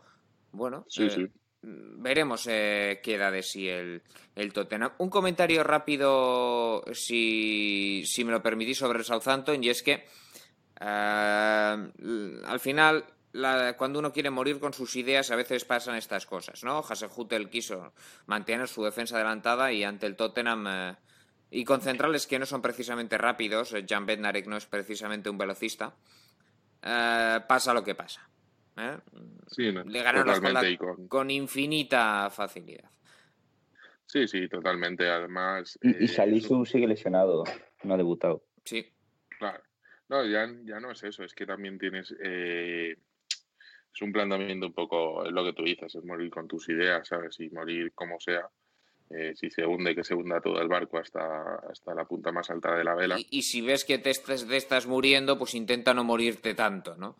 [0.51, 1.27] Bueno, sí, sí.
[1.63, 4.01] Veremos eh, qué da de sí el,
[4.35, 4.93] el, Tottenham.
[4.97, 10.07] Un comentario rápido, si, si, me lo permitís, sobre el Southampton, y es que
[10.79, 11.91] eh,
[12.45, 13.05] al final,
[13.77, 16.79] cuando uno quiere morir con sus ideas, a veces pasan estas cosas, ¿no?
[16.79, 17.93] Hasenhutel quiso
[18.25, 20.67] mantener su defensa adelantada y ante el Tottenham...
[20.67, 20.95] Eh,
[21.53, 25.93] y con centrales que no son precisamente rápidos, Jan Bednarek no es precisamente un velocista,
[26.81, 28.30] pasa lo que pasa.
[28.81, 28.97] ¿Eh?
[29.85, 31.07] Le ganaron con...
[31.07, 31.31] con...
[31.31, 32.89] infinita facilidad.
[34.05, 35.09] Sí, sí, totalmente.
[35.09, 35.79] Además.
[35.81, 37.43] Y, eh, sigue lesionado,
[37.83, 38.43] no ha debutado.
[38.65, 38.85] Sí.
[39.39, 39.63] Claro.
[40.09, 42.13] No, ya, ya no es eso, es que también tienes.
[42.21, 42.97] Eh,
[43.93, 47.39] es un planteamiento un poco lo que tú dices, es morir con tus ideas, ¿sabes?
[47.39, 48.49] Y morir como sea.
[49.09, 52.49] Eh, si se hunde, que se hunda todo el barco hasta, hasta la punta más
[52.49, 53.17] alta de la vela.
[53.29, 57.17] Y, si ves que te estás, te estás muriendo, pues intenta no morirte tanto, ¿no?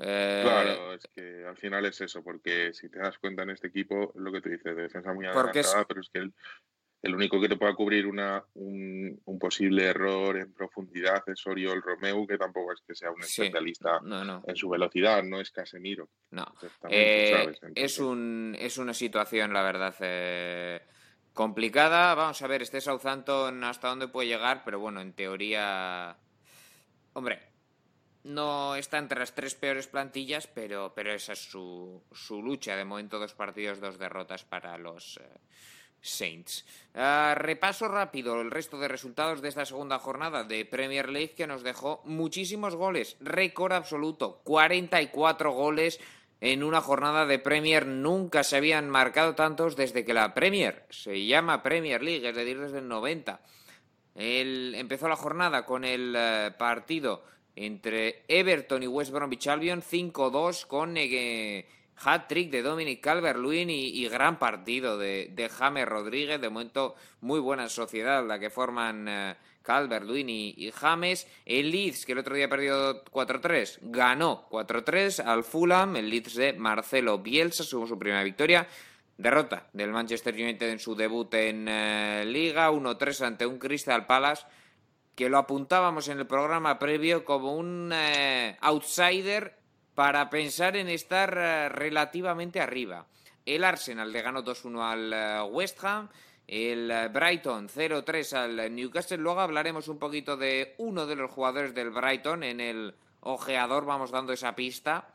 [0.00, 3.66] Eh, claro, es que al final es eso, porque si te das cuenta en este
[3.66, 6.20] equipo, lo que tú dices, de defensa muy adelantada, pero es que
[7.02, 12.26] el, único que te pueda cubrir una, un, posible error en profundidad es Oriol Romeu,
[12.28, 14.00] que tampoco es que sea un especialista
[14.46, 16.08] en su velocidad, no es Casemiro.
[16.30, 16.46] No,
[16.88, 20.80] eh, es, un, es una situación, la verdad, eh,
[21.32, 22.14] complicada.
[22.14, 26.16] Vamos a ver, este Southampton hasta dónde puede llegar, pero bueno, en teoría...
[27.14, 27.48] Hombre,
[28.24, 32.76] no está entre las tres peores plantillas, pero, pero esa es su, su lucha.
[32.76, 35.22] De momento, dos partidos, dos derrotas para los eh,
[36.00, 36.64] Saints.
[36.94, 41.46] Ah, repaso rápido el resto de resultados de esta segunda jornada de Premier League que
[41.46, 43.16] nos dejó muchísimos goles.
[43.20, 46.00] Récord absoluto, 44 goles
[46.40, 47.86] en una jornada de Premier.
[47.86, 52.60] Nunca se habían marcado tantos desde que la Premier se llama Premier League, es decir,
[52.60, 53.40] desde el 90.
[54.14, 57.24] Él empezó la jornada con el eh, partido
[57.64, 64.38] entre Everton y West Bromwich Albion, 5-2 con eh, hat-trick de Dominic Calvert-Lewin y, gran
[64.38, 66.40] partido de, de James Rodríguez.
[66.40, 71.26] De momento, muy buena sociedad la que forman eh, Calvert-Lewin y, James.
[71.44, 75.96] El Leeds, que el otro día perdió 4-3, ganó 4-3 al Fulham.
[75.96, 78.66] El Leeds de Marcelo Bielsa su primera victoria.
[79.18, 84.44] Derrota del Manchester United en su debut en eh, Liga, 1-3 ante un Crystal Palace
[85.18, 89.58] que lo apuntábamos en el programa previo como un eh, outsider
[89.96, 93.04] para pensar en estar eh, relativamente arriba.
[93.44, 96.08] El Arsenal le ganó 2-1 al eh, West Ham,
[96.46, 99.16] el Brighton 0-3 al Newcastle.
[99.16, 104.12] Luego hablaremos un poquito de uno de los jugadores del Brighton en el ojeador, vamos
[104.12, 105.08] dando esa pista.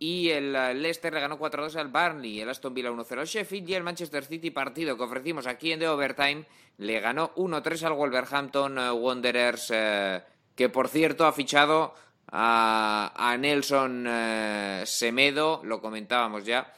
[0.00, 3.74] Y el Leicester le ganó 4-2 al Barnley, el Aston Villa 1-0 al Sheffield y
[3.74, 6.44] el Manchester City, partido que ofrecimos aquí en The Overtime,
[6.78, 10.22] le ganó 1-3 al Wolverhampton eh, Wanderers, eh,
[10.54, 11.94] que por cierto ha fichado
[12.30, 16.72] a, Nelson eh, Semedo, lo comentábamos ya.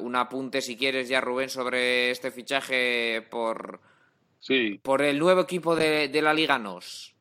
[0.00, 3.80] un apunte, si quieres, ya Rubén, sobre este fichaje por,
[4.38, 4.80] sí.
[4.82, 7.14] por el nuevo equipo de, de la Liga NOS.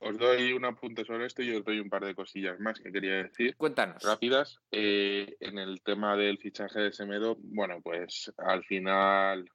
[0.00, 2.92] Os doy un apunte sobre esto y os doy un par de cosillas más que
[2.92, 3.56] quería decir.
[3.56, 4.02] Cuéntanos.
[4.02, 4.60] Rápidas.
[4.70, 9.50] Eh, en el tema del fichaje de Semedo, bueno, pues al final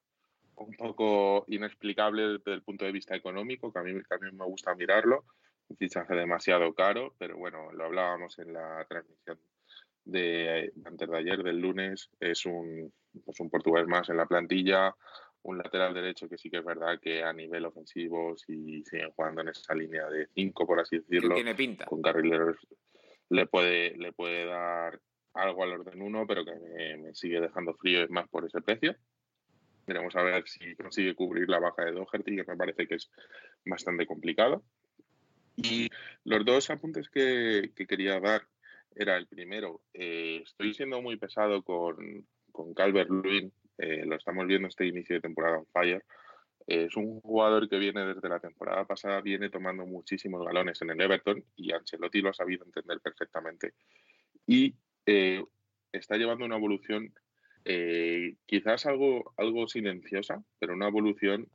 [0.56, 4.74] un poco inexplicable desde el punto de vista económico, que a mí, también me gusta
[4.74, 5.24] mirarlo.
[5.68, 9.38] Un fichaje demasiado caro, pero bueno, lo hablábamos en la transmisión
[10.04, 12.10] de antes de ayer, del lunes.
[12.20, 12.92] Es un,
[13.24, 14.94] pues un portugués más en la plantilla,
[15.44, 19.42] un lateral derecho que sí que es verdad que a nivel ofensivo, si siguen jugando
[19.42, 21.84] en esa línea de cinco, por así decirlo, tiene pinta.
[21.84, 22.56] con carrileros
[23.28, 25.00] le puede, le puede dar
[25.34, 26.54] algo al orden uno, pero que
[26.96, 28.96] me, sigue dejando frío es más por ese precio.
[29.86, 33.10] Veremos a ver si consigue cubrir la baja de Doherty, que me parece que es
[33.66, 34.62] bastante complicado.
[35.56, 35.90] Y
[36.24, 38.46] los dos apuntes que, quería dar
[38.96, 44.46] era el primero, eh, estoy siendo muy pesado con, con Calvert Lewin eh, lo estamos
[44.46, 46.04] viendo este inicio de temporada on fire.
[46.66, 51.00] es un jugador que viene desde la temporada pasada, viene tomando muchísimos galones en el
[51.00, 53.74] Everton y Ancelotti lo ha sabido entender perfectamente.
[54.46, 54.74] Y
[55.06, 55.42] eh,
[55.92, 57.12] está llevando una evolución
[57.64, 61.48] eh, quizás algo, algo silenciosa, pero una evolución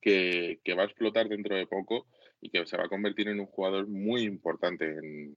[0.00, 2.06] que, va a explotar dentro de poco
[2.40, 5.36] y que se va a convertir en un jugador muy importante en,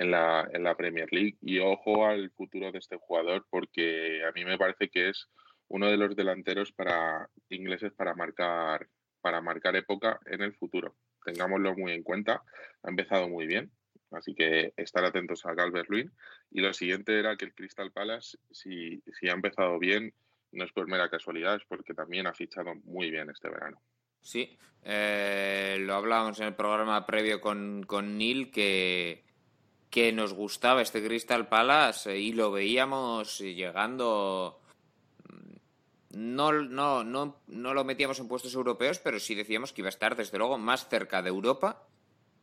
[0.00, 1.36] en la, en la Premier League.
[1.42, 5.28] Y ojo al futuro de este jugador porque a mí me parece que es
[5.68, 8.88] uno de los delanteros para ingleses para marcar,
[9.20, 10.96] para marcar época en el futuro.
[11.22, 12.42] Tengámoslo muy en cuenta.
[12.82, 13.70] Ha empezado muy bien,
[14.10, 16.10] así que estar atentos a Calvert Lewin.
[16.50, 20.14] Y lo siguiente era que el Crystal Palace, si, si ha empezado bien,
[20.52, 23.82] no es por mera casualidad, es porque también ha fichado muy bien este verano.
[24.22, 29.29] Sí, eh, lo hablábamos en el programa previo con, con Neil, que,
[29.90, 34.60] que nos gustaba este Crystal Palace y lo veíamos llegando.
[35.28, 39.88] Mm, no, no, no, no lo metíamos en puestos europeos, pero sí decíamos que iba
[39.88, 41.86] a estar, desde luego, más cerca de Europa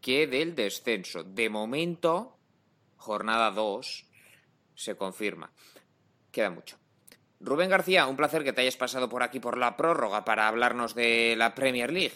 [0.02, 1.24] que del descenso.
[1.24, 2.38] De momento,
[2.98, 4.06] jornada 2
[4.76, 5.52] se confirma.
[6.32, 6.78] Queda mucho.
[7.39, 10.95] Rubén García, un placer que te hayas pasado por aquí por la prórroga para hablarnos
[10.95, 12.16] de la Premier League.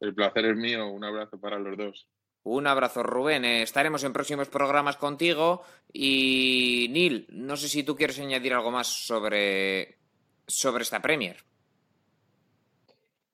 [0.00, 2.06] El placer es mío, un abrazo para los dos.
[2.48, 3.44] Un abrazo, Rubén.
[3.44, 5.62] Eh, estaremos en próximos programas contigo.
[5.92, 9.96] Y Neil, no sé si tú quieres añadir algo más sobre,
[10.46, 11.38] sobre esta Premier.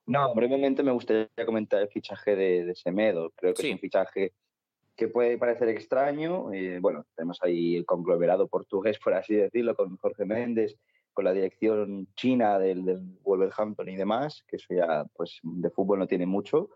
[0.07, 3.33] No, brevemente me gustaría comentar el fichaje de, Semedo.
[3.37, 4.33] Creo que es un fichaje
[4.97, 6.51] que puede parecer extraño.
[6.51, 10.75] Eh, bueno, tenemos ahí el conglomerado portugués, por así decirlo, con Jorge Méndez,
[11.13, 15.99] con la dirección china del, del Wolverhampton y demás, que eso ya pues de fútbol
[15.99, 16.71] no tiene mucho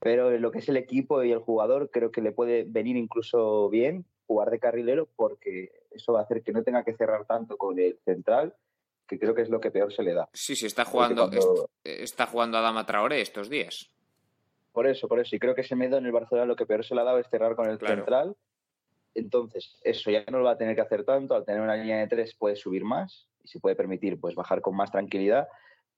[0.00, 3.68] pero lo que es el equipo y el jugador creo que le puede venir incluso
[3.68, 7.56] bien jugar de carrilero porque eso va a hacer que no tenga que cerrar tanto
[7.56, 8.54] con el central,
[9.06, 10.28] que creo que es lo que peor se le da.
[10.32, 11.30] Sí, sí, está jugando,
[11.82, 13.90] está jugando Adama Traoré estos días.
[14.72, 15.34] Por eso, por eso.
[15.34, 17.28] Y creo que Semedo en el Barcelona lo que peor se le ha dado es
[17.28, 18.36] cerrar con el central.
[19.14, 21.34] Entonces, eso ya no lo va a tener que hacer tanto.
[21.34, 24.60] Al tener una línea de tres puede subir más y se puede permitir pues bajar
[24.60, 25.48] con más tranquilidad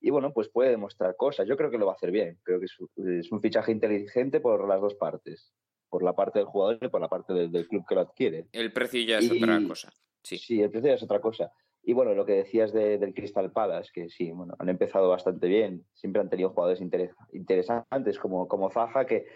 [0.01, 1.47] y bueno, pues puede demostrar cosas.
[1.47, 2.39] Yo creo que lo va a hacer bien.
[2.43, 5.53] Creo que es, un fichaje inteligente por las dos partes,
[5.89, 8.47] por la parte del jugador y por la parte del, club que lo adquiere.
[8.53, 9.93] El precio ya es otra cosa.
[10.23, 10.39] Sí.
[10.39, 11.53] sí, el precio ya es otra cosa.
[11.83, 15.87] Y bueno, lo que decías del Crystal Palace, que sí, bueno, han empezado bastante bien.
[15.95, 16.81] Siempre han tenido jugadores
[17.33, 19.27] interesantes como, como Zaha, que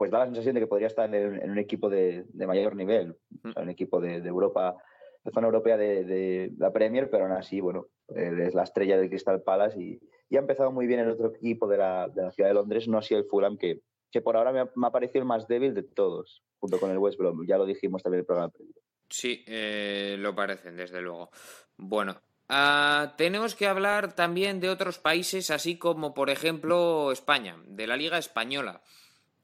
[0.00, 3.50] pues da la sensación de que podría estar en, un equipo de, mayor nivel, mm.
[3.54, 4.78] un equipo de, Europa,
[5.24, 9.42] de zona europea de, la Premier, pero aún así, bueno, es la estrella del Crystal
[9.42, 10.00] Palace y,
[10.36, 13.24] ha empezado muy bien el otro equipo de la, ciudad de Londres, no así el
[13.24, 13.80] Fulham, que,
[14.12, 17.18] que por ahora me ha, parecido el más débil de todos, junto con el West
[17.18, 17.44] Brom.
[17.46, 18.52] Ya lo dijimos también en el programa
[19.08, 21.30] Sí, eh, lo parecen, desde luego.
[21.76, 27.88] Bueno, ah, tenemos que hablar también de otros países, así como, por ejemplo, España, de
[27.88, 28.82] la Liga Española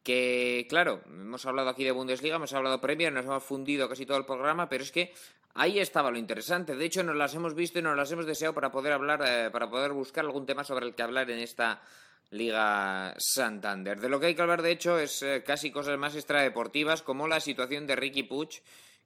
[0.06, 4.06] que claro, hemos hablado aquí de Bundesliga, hemos hablado de Premier, nos hemos fundido casi
[4.06, 5.12] todo el programa, pero es que
[5.56, 6.76] ahí estaba lo interesante.
[6.76, 9.50] De hecho, nos las hemos visto y nos las hemos deseado para poder hablar, eh,
[9.50, 11.82] para poder buscar algún tema sobre el que hablar en esta
[12.30, 14.00] Liga Santander.
[14.00, 17.28] De lo que hay que hablar, de hecho, es eh, casi cosas más extradeportivas, como
[17.28, 18.58] la situación de Ricky Puch,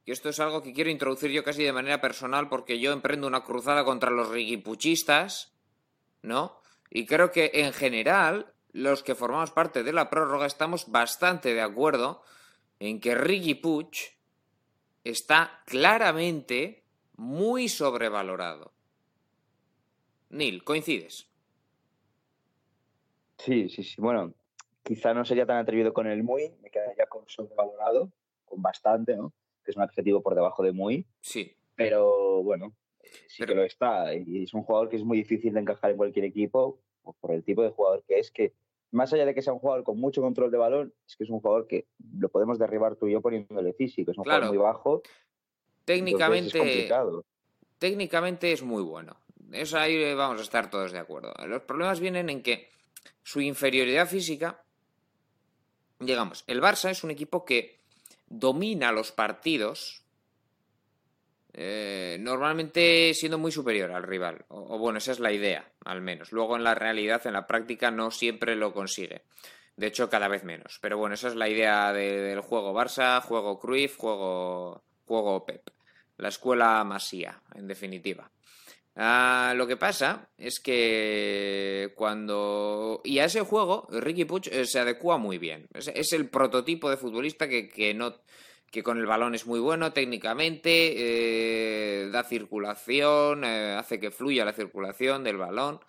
[0.05, 3.27] que esto es algo que quiero introducir yo casi de manera personal, porque yo emprendo
[3.27, 5.53] una cruzada contra los Ricky Puchistas,
[6.23, 6.61] ¿no?
[6.91, 11.61] Y creo que en general, los que formamos parte de la prórroga estamos bastante de
[11.61, 12.23] acuerdo
[12.79, 14.20] en que Ricky Puch
[15.05, 16.83] está claramente
[17.17, 18.73] muy sobrevalorado.
[20.31, 21.29] Neil, ¿coincides?
[23.39, 24.01] Sí, sí, sí.
[24.01, 24.35] Bueno,
[24.83, 28.13] quizá no sería tan atrevido con el muy, me quedaría con sobrevalorado,
[28.45, 29.33] con bastante, ¿no?
[29.65, 31.07] Que es un adjetivo por debajo de muy.
[31.21, 31.57] Sí.
[31.75, 32.75] Pero bueno,
[33.29, 34.15] sí que lo está.
[34.15, 36.79] Y es un jugador que es muy difícil de encajar en cualquier equipo
[37.21, 38.53] por el tipo de jugador que es, que
[38.93, 41.31] más allá de que sea un jugador con mucho control de balón, es que es
[41.31, 41.87] un jugador que
[42.19, 44.11] lo podemos derribar tú y yo poniéndole físico.
[44.11, 45.03] Es un jugador muy bajo.
[45.85, 46.89] Técnicamente,
[47.79, 49.17] técnicamente es muy bueno.
[49.53, 51.33] Eso ahí vamos a estar todos de acuerdo.
[51.47, 52.69] Los problemas vienen en que
[53.23, 54.63] su inferioridad física,
[55.99, 57.81] digamos, el Barça es un equipo que
[58.29, 60.05] domina los partidos
[61.53, 64.45] eh, normalmente siendo muy superior al rival.
[64.49, 66.33] O, bueno, esa es la idea, al menos.
[66.33, 69.23] Luego en la realidad, en la práctica, no siempre lo consigue.
[69.77, 70.79] De hecho, cada vez menos.
[70.81, 75.71] Pero bueno, esa es la idea del juego Barça, juego Cruyff, juego, juego Pep.
[76.19, 78.31] La escuela Masía, en definitiva.
[78.97, 83.01] Ah, lo que pasa es que cuando.
[83.05, 85.69] Y a ese juego, Ricky Puch eh, se adecua muy bien.
[85.73, 88.17] Es, el prototipo de futbolista que, no
[88.71, 94.45] que con el balón es muy bueno técnicamente, eh, da circulación, eh, hace que fluya
[94.45, 95.81] la circulación del balón.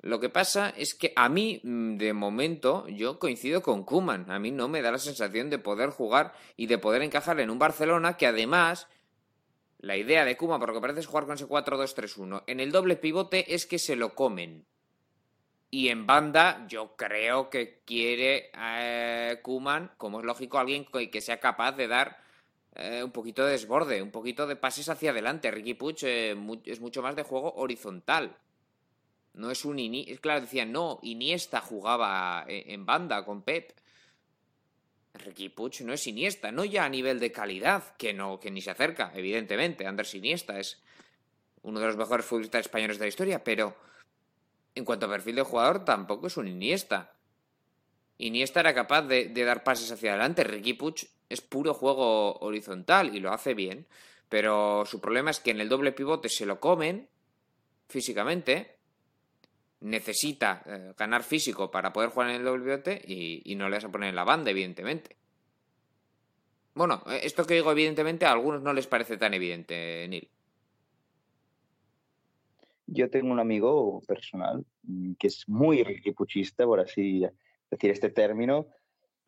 [0.00, 4.30] Lo que pasa es que a mí, mm, de momento, yo coincido con Kuman.
[4.30, 7.50] A mí no me da la sensación de poder jugar y de poder encajar en
[7.50, 8.86] un Barcelona que además
[9.78, 12.44] la idea de Kuma, por lo que parece, jugar con ese 4-2-3-1.
[12.46, 14.66] En el doble pivote es que se lo comen.
[15.70, 21.40] Y en banda, yo creo que quiere eh, Kuman, como es lógico, alguien que sea
[21.40, 22.18] capaz de dar
[22.74, 25.50] eh, un poquito de desborde, un poquito de pases hacia adelante.
[25.50, 28.34] Ricky Puch eh, es mucho más de juego horizontal.
[29.34, 30.20] No es un Iniesta.
[30.22, 33.72] Claro, decían, no, Iniesta jugaba en banda con Pep.
[35.14, 38.62] Ricky Puch no es Iniesta, no ya a nivel de calidad, que no, que ni
[38.62, 39.86] se acerca, evidentemente.
[39.86, 40.80] Andrés Iniesta es
[41.62, 43.76] uno de los mejores futbolistas españoles de la historia, pero
[44.74, 47.14] en cuanto a perfil de jugador, tampoco es un Iniesta.
[48.18, 50.44] Iniesta era capaz de, dar pases hacia adelante.
[50.44, 53.86] Ricky Puch es puro juego horizontal y lo hace bien.
[54.28, 57.08] Pero su problema es que en el doble pivote se lo comen
[57.88, 58.76] físicamente.
[59.80, 63.76] Necesita eh, ganar físico para poder jugar en el doble pivote y, y no le
[63.76, 65.16] vas a poner en la banda, evidentemente.
[66.74, 70.28] Bueno, eh, esto que digo evidentemente a algunos no les parece tan evidente, Neil.
[72.90, 77.26] Yo tengo un amigo personal mm, que es muy riquipuchista, por así
[77.70, 78.66] decir este término,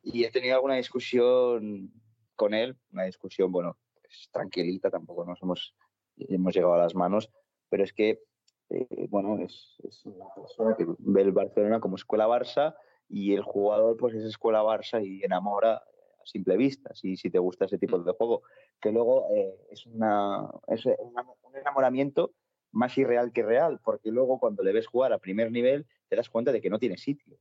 [0.02, 1.92] y he tenido alguna discusión
[2.36, 5.74] con él, una discusión, bueno, pues, tranquilita, tampoco nos hemos,
[6.16, 7.30] hemos llegado a las manos,
[7.68, 8.22] pero es que,
[8.70, 12.74] eh, bueno, es, es, una persona que ve el Barcelona como escuela Barça
[13.08, 15.82] y el jugador pues es escuela Barça y enamora
[16.24, 18.04] simple vista, si, si te gusta ese tipo mm.
[18.04, 18.42] de juego,
[18.80, 22.32] que luego eh, es, una, es un enamoramiento
[22.72, 26.28] más irreal que real, porque luego cuando le ves jugar a primer nivel te das
[26.28, 27.36] cuenta de que no tiene sitio.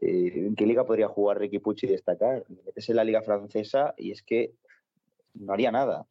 [0.00, 2.44] Eh, ¿En qué liga podría jugar Ricky Pucci y destacar?
[2.64, 4.52] metes en la liga francesa y es que
[5.34, 6.06] no haría nada.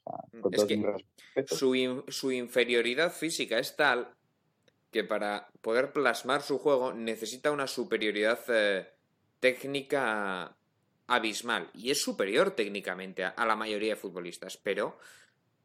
[1.48, 4.14] su, su, inferioridad física es tal
[4.92, 8.88] que para poder plasmar su juego necesita una superioridad eh,
[9.40, 10.56] técnica
[11.08, 14.98] abismal y es superior técnicamente a, la mayoría de futbolistas, pero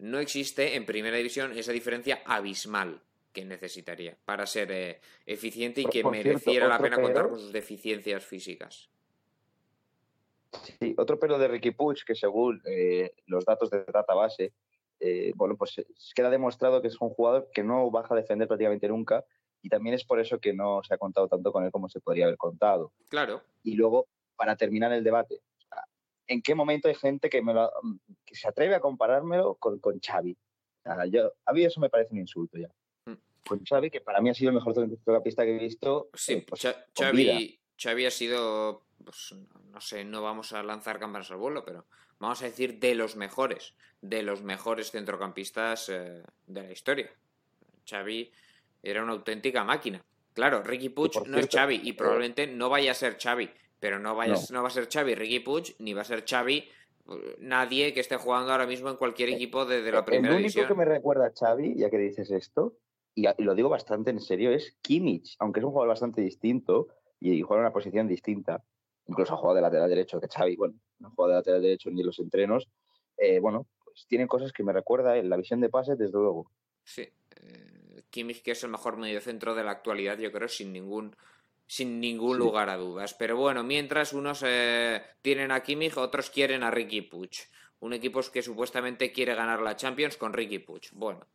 [0.02, 3.00] no existe en primera división esa diferencia abismal
[3.32, 8.24] que necesitaría para ser eh, eficiente y que mereciera la pena contar con sus deficiencias
[8.24, 8.90] físicas.
[10.80, 14.52] Sí, otro pelo de Ricky Puig que según eh, los datos de database,
[14.98, 15.80] eh, bueno, pues
[16.14, 19.24] queda demostrado que es un jugador que no baja a defender prácticamente nunca
[19.62, 22.00] y también es por eso que no se ha contado tanto con él como se
[22.00, 22.92] podría haber contado.
[23.08, 23.40] Claro.
[23.62, 25.40] Y luego para terminar el debate.
[26.26, 27.52] ¿En qué momento hay gente que, me
[28.24, 30.36] que se atreve a comparármelo con, con Xavi?
[31.10, 32.68] yo, a mí eso me parece un insulto ya.
[33.06, 33.16] Mm.
[33.46, 36.10] Con Xavi, que para mí ha sido el mejor centrocampista que he visto.
[36.14, 36.62] Sí, eh, pues,
[36.96, 39.34] Xavi, Xavi, ha sido, pues,
[39.70, 41.86] no sé, no vamos a lanzar cámaras al vuelo, pero
[42.18, 47.10] vamos a decir de los mejores, de los mejores centrocampistas eh, de la historia.
[47.88, 48.30] Xavi
[48.82, 50.04] era una auténtica máquina.
[50.32, 53.50] Claro, Ricky Puig no es Xavi y probablemente no vaya a ser Xavi,
[53.82, 54.62] pero no, vayas, no.
[54.62, 58.16] va a ser Xavi Ricky Puig, ni va a ser Xavi eh, nadie que esté
[58.16, 60.66] jugando ahora mismo en cualquier eh, equipo de, la primera división.
[60.66, 62.76] El único que me recuerda a Xavi, ya que dices esto,
[63.12, 66.86] y, lo digo bastante en serio, es Kimmich, aunque es un jugador bastante distinto,
[67.18, 68.62] y juega en una posición distinta.
[69.08, 71.90] Incluso ha jugado de lateral derecho, que Xavi, bueno, no ha jugado de lateral derecho
[71.90, 72.68] ni en los entrenos.
[73.16, 76.52] Eh, bueno, pues tienen cosas que me recuerda en la visión de pases, desde luego.
[76.84, 77.02] Sí.
[77.02, 81.16] Eh, Kimmich, que es el mejor mediocentro de la actualidad, yo creo, sin ningún
[81.72, 83.14] sin ningún lugar a dudas.
[83.14, 87.30] Pero bueno, mientras unos eh, tienen a Kimmich, otros quieren a Ricky Puig.
[87.80, 90.90] Un equipo que supuestamente quiere ganar la Champions con Ricky Puig.
[90.92, 91.26] Bueno.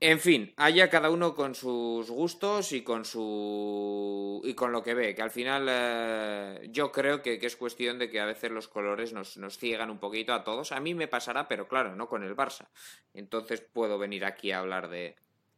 [0.00, 4.94] En fin, haya cada uno con sus gustos y con su y con lo que
[4.94, 8.66] ve, que al final eh, yo creo que, es cuestión de que a veces los
[8.68, 10.72] colores nos, nos, ciegan un poquito a todos.
[10.72, 12.68] A mí me pasará, pero claro, no con el Barça.
[13.12, 15.16] Entonces puedo venir aquí a hablar de,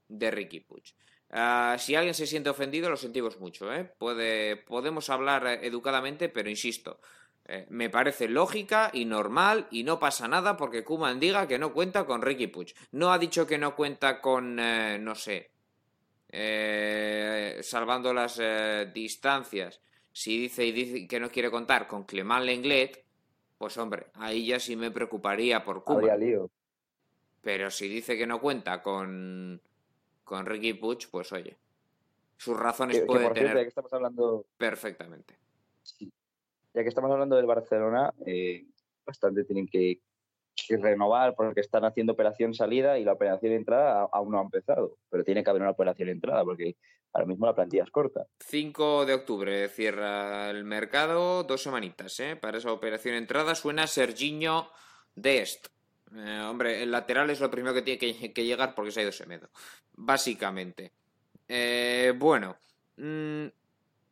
[0.09, 0.93] de Ricky Puig.
[1.33, 3.73] Ah, si alguien se siente ofendido, lo sentimos mucho.
[3.73, 3.85] ¿eh?
[3.99, 7.01] Puede, podemos hablar eh, educadamente, pero insisto,
[7.45, 11.73] eh, me parece lógica y normal y no pasa nada porque Kuman diga que no
[11.73, 12.75] cuenta con Ricky Puig.
[12.93, 15.51] No ha dicho que no cuenta con, no sé,
[17.63, 18.41] salvando las
[18.93, 19.81] distancias.
[20.13, 23.05] Si dice y dice que no quiere contar con Clement Lenglet,
[23.57, 26.51] pues hombre, ahí ya sí me preocuparía por Kuman.
[27.43, 29.61] Pero si dice que no cuenta con
[30.31, 31.59] con Ricky Puch, pues oye,
[32.37, 33.57] sus razones pueden puede tener.
[33.57, 34.47] ya que estamos hablando...
[34.57, 35.37] Perfectamente.
[36.73, 38.65] Ya que estamos hablando del Barcelona, eh,
[39.05, 40.01] bastante tienen que,
[40.69, 44.99] renovar porque están haciendo operación salida y la operación entrada aún no ha empezado.
[45.09, 46.77] Pero tiene que haber una operación entrada porque
[47.13, 48.25] ahora mismo la plantilla es corta.
[48.39, 52.37] 5 de octubre cierra el mercado, dos semanitas, ¿eh?
[52.37, 54.71] Para esa operación entrada suena Serginho
[55.17, 55.80] Dest.
[56.17, 59.13] Eh, hombre, el lateral es lo primero que tiene que, llegar porque se ha ido
[59.13, 59.51] Semedo.
[59.93, 60.93] Básicamente.
[61.49, 62.57] Eh, bueno.
[62.97, 63.47] Mm,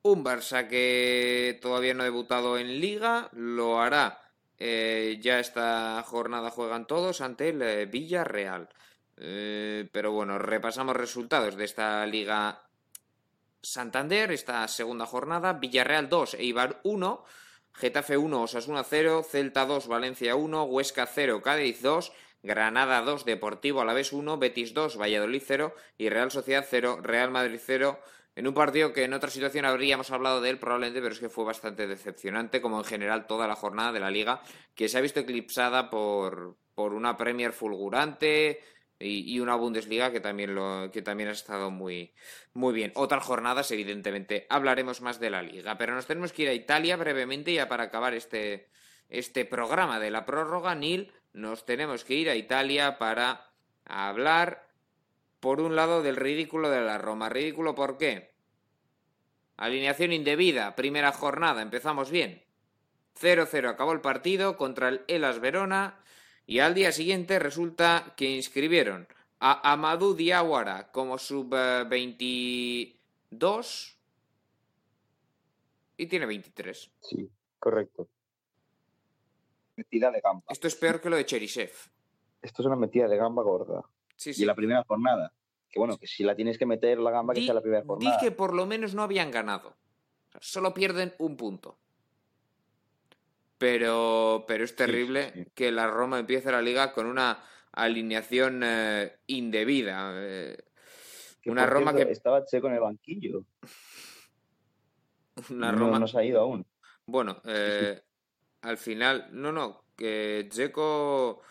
[0.03, 3.29] un Barça que todavía no ha debutado en Liga.
[3.33, 4.21] Lo hará.
[4.59, 8.69] Eh, ya esta jornada juegan todos ante el Villarreal.
[9.17, 12.63] pero bueno, repasamos resultados de esta Liga
[13.61, 15.55] Santander, esta segunda jornada.
[15.55, 17.25] Villarreal 2, Eibar 1.
[17.73, 22.13] Getafe 1, Osasuna 0, Celta 2, Valencia 1, Huesca 0, Cádiz 2,
[22.43, 27.61] Granada 2, Deportivo Alavés 1, Betis 2, Valladolid 0 y Real Sociedad 0, Real Madrid
[27.65, 27.99] 0.
[28.37, 31.29] En un partido que en otra situación habríamos hablado de él probablemente, pero es que
[31.29, 34.43] fue bastante decepcionante, como en general toda la jornada de la liga,
[34.77, 38.61] que se ha visto eclipsada por, por una Premier fulgurante,
[39.01, 42.13] y, una Bundesliga que también, lo, que también ha estado muy,
[42.53, 42.93] muy bien.
[42.95, 46.97] Otras jornadas, evidentemente, hablaremos más de la liga, pero nos tenemos que ir a Italia
[46.97, 48.69] brevemente ya para acabar este,
[49.09, 53.53] este programa de la prórroga, Nil, nos tenemos que ir a Italia para
[53.85, 54.69] hablar,
[55.39, 57.29] por un lado, del ridículo de la Roma.
[57.29, 58.35] ¿Ridículo por qué?
[59.57, 62.45] Alineación indebida, primera jornada, empezamos bien.
[63.21, 66.01] 0-0 acabó el partido contra el Elas Verona
[66.49, 69.07] y al día siguiente resulta que inscribieron
[69.39, 73.97] a Amadou Diawara como sub-22
[75.99, 76.91] y tiene 23.
[77.03, 78.09] Sí, correcto.
[79.77, 80.43] Metida de gamba.
[80.49, 81.71] Esto es peor que lo de Cherisev.
[82.41, 83.83] Esto es una metida de gamba gorda.
[84.17, 84.45] Sí, sí.
[84.45, 85.31] Y la primera jornada.
[85.69, 88.17] Que bueno, que si la tienes que meter la gamba, que sea la primera jornada.
[88.17, 89.77] Di que por lo menos no habían ganado.
[90.41, 91.77] solo pierden un punto.
[93.59, 97.43] Pero, pero es terrible que la Roma empiece la liga con una
[97.73, 100.13] alineación eh, indebida.
[100.15, 100.57] Eh,
[101.47, 102.03] una Roma que.
[102.03, 103.45] Estaba Checo en el banquillo.
[105.51, 106.01] Una Roma.
[106.01, 106.67] No, se ha ido aún.
[107.07, 108.01] Bueno, eh,
[108.63, 109.29] al final.
[109.33, 109.85] No, no.
[109.97, 111.43] Que Checo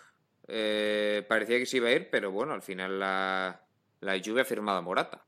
[0.45, 3.65] parecía que se iba a ir, pero bueno, al final la,
[4.02, 5.26] la lluvia ha firmado a Morata.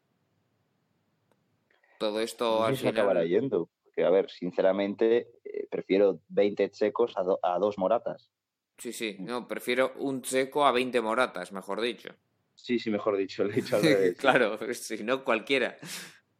[1.97, 2.95] Todo esto al final.
[2.95, 3.69] acabará yendo
[4.03, 5.38] a ver, sinceramente, eh,
[5.69, 8.31] prefiero 20 checos a, dos moratas.
[8.77, 12.09] Sí, sí, no, prefiero un checo a 20 moratas, mejor dicho.
[12.55, 13.79] Sí, sí, mejor dicho, lo he dicho
[14.17, 15.77] claro, si no, cualquiera.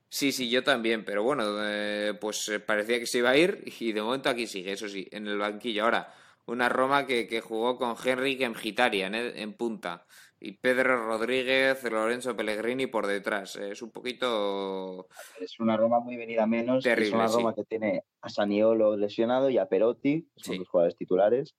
[0.09, 3.63] Sí, sí, yo también, pero bueno, eh, pues eh, parecía que se iba a ir
[3.79, 5.83] y de momento aquí sigue, eso sí, en el banquillo.
[5.83, 6.13] Ahora,
[6.45, 10.05] una Roma que, que jugó con Henry en Gitaria, en punta
[10.41, 13.55] y Pedro Rodríguez, Lorenzo Pellegrini por detrás.
[13.57, 15.07] Es un poquito.
[15.39, 16.85] Es una Roma muy venida menos.
[16.85, 21.55] es una Roma que tiene a Saniolo lesionado y a Perotti, son los jugadores titulares.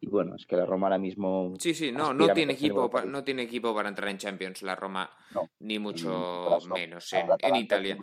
[0.00, 1.54] Y bueno, es que la Roma ahora mismo.
[1.58, 4.76] Sí, sí, no, no tiene, equipo para, no tiene equipo para entrar en Champions, la
[4.76, 5.10] Roma,
[5.58, 7.98] ni mucho menos en, Italia.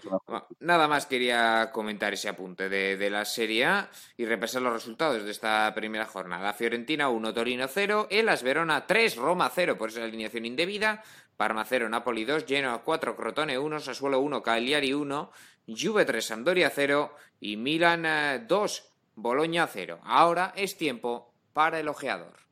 [0.59, 5.23] Nada más quería comentar ese apunte de, de, la Serie A y repasar los resultados
[5.23, 6.51] de esta primera jornada.
[6.51, 11.01] Fiorentina 1, Torino 0, Elas Verona 3, Roma 0 por esa alineación indebida,
[11.37, 15.31] Parma 0, Napoli 2, Genoa 4, Crotone 1, Sassuolo 1, Cagliari 1,
[15.67, 18.83] Juve 3, Sampdoria 0 y Milan 2, eh,
[19.15, 19.99] Bologna 0.
[20.03, 22.44] Ahora es tiempo para el ojeador.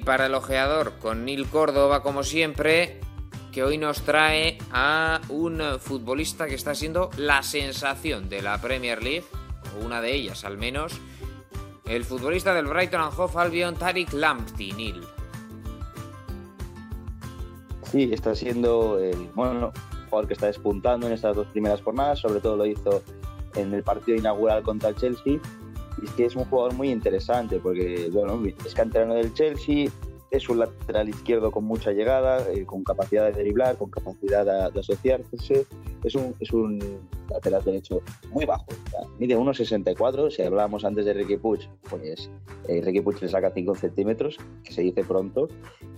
[0.00, 3.00] Y para el ojeador con Neil Córdoba como siempre,
[3.52, 9.02] que hoy nos trae a un futbolista que está siendo la sensación de la Premier
[9.02, 9.24] League,
[9.76, 10.98] o una de ellas al menos,
[11.86, 15.02] el futbolista del Brighton and Hove Albion, Tariq Lamptey, Neil.
[17.82, 19.70] Sí, está siendo el bueno,
[20.08, 23.02] jugador que está despuntando en estas dos primeras jornadas, sobre todo lo hizo
[23.54, 25.38] en el partido inaugural contra el Chelsea.
[26.02, 29.90] Es que es un jugador muy interesante porque, bueno, es canterano del Chelsea,
[30.30, 34.80] es un lateral izquierdo con mucha llegada, eh, con capacidad de driblar, con capacidad de,
[34.80, 35.66] asociarse.
[36.04, 38.00] Es un, es un, lateral derecho
[38.30, 38.66] muy bajo.
[39.18, 40.30] Mide 1,64.
[40.30, 42.30] Si hablábamos antes de Ricky Puig, pues
[42.68, 45.48] eh, Ricky Puig le saca 5 centímetros, que se dice pronto.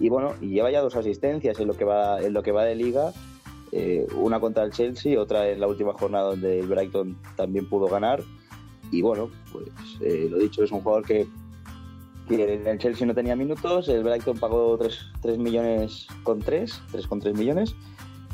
[0.00, 2.64] Y bueno, y lleva ya dos asistencias en lo que va, en lo que va
[2.64, 3.12] de liga.
[3.70, 7.86] Eh, una contra el Chelsea, otra en la última jornada donde el Brighton también pudo
[7.86, 8.22] ganar.
[8.92, 9.66] Y bueno, pues
[10.00, 11.26] eh, lo dicho, es un jugador que
[12.30, 17.34] el Chelsea no tenía minutos, el Brighton pagó 3, millones con 3, 3 con 3
[17.34, 17.74] millones.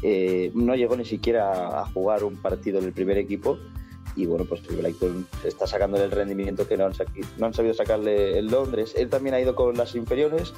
[0.03, 3.59] Eh, no llegó ni siquiera a jugar un partido en el primer equipo
[4.15, 6.93] y bueno, pues el Brighton está sacando el rendimiento que no han,
[7.39, 8.95] no han sabido sacarle en Londres.
[8.97, 10.55] Él también ha ido con las inferiores,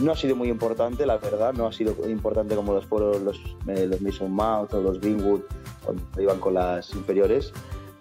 [0.00, 3.40] no ha sido muy importante, la verdad, no ha sido importante como los fueron los,
[3.68, 5.42] eh, los Mason Mount o los Greenwood
[5.84, 7.52] cuando iban con las inferiores,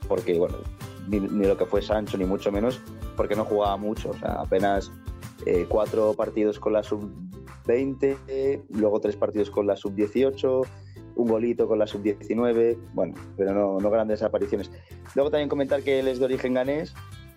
[0.07, 0.57] porque bueno,
[1.07, 2.81] ni, lo que fue Sancho, ni mucho menos,
[3.15, 4.11] porque no jugaba mucho.
[4.11, 4.91] O sea, apenas
[5.45, 10.67] eh, cuatro partidos con la sub-20, luego tres partidos con la sub-18,
[11.15, 14.71] un golito con la sub-19, bueno, pero no, no grandes apariciones.
[15.15, 16.93] Luego también comentar que él es de origen ganés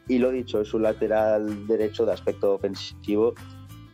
[0.08, 3.34] y lo dicho, es un lateral derecho de aspecto ofensivo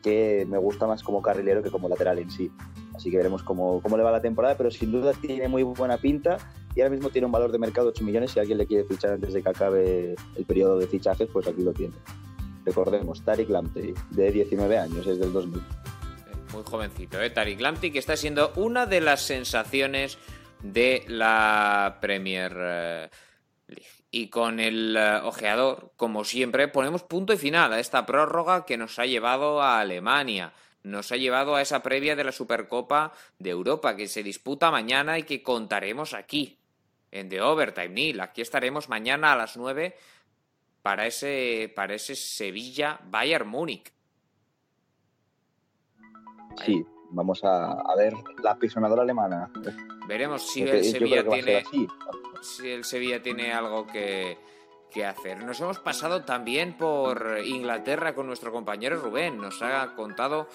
[0.02, 2.50] que me gusta más como carrilero que como lateral en sí.
[2.94, 5.96] Así que veremos cómo, cómo le va la temporada, pero sin duda tiene muy buena
[5.96, 6.36] pinta
[6.74, 8.30] y ahora mismo tiene un valor de mercado de 8 millones.
[8.30, 11.62] Si alguien le quiere fichar antes de que acabe el periodo de fichajes, pues aquí
[11.62, 11.94] lo tiene.
[12.64, 15.62] Recordemos, Tariq Lamptey, de 19 años, es del 2000.
[16.52, 17.30] Muy jovencito, ¿eh?
[17.30, 20.18] Tariq Lamptey, que está siendo una de las sensaciones
[20.62, 23.10] de la Premier eh,
[23.66, 23.86] League.
[24.10, 28.78] Y con el eh, ojeador, como siempre, ponemos punto y final a esta prórroga que
[28.78, 30.52] nos ha llevado a Alemania
[30.84, 35.16] nos ha llevado a esa previa de la Supercopa de Europa que se disputa mañana
[35.16, 36.61] y que contaremos aquí
[37.12, 38.20] en The Overtime, Neil.
[38.20, 39.94] Aquí estaremos mañana a las 9
[40.82, 43.92] para ese, para ese Sevilla-Bayern Múnich.
[46.64, 49.50] Sí, vamos a, ver la pisonadora alemana.
[50.08, 51.62] Veremos si el Sevilla tiene
[52.42, 54.36] si el Sevilla tiene algo que,
[54.90, 55.42] que hacer.
[55.44, 59.38] Nos hemos pasado también por Inglaterra con nuestro compañero Rubén.
[59.38, 60.48] Nos ha contado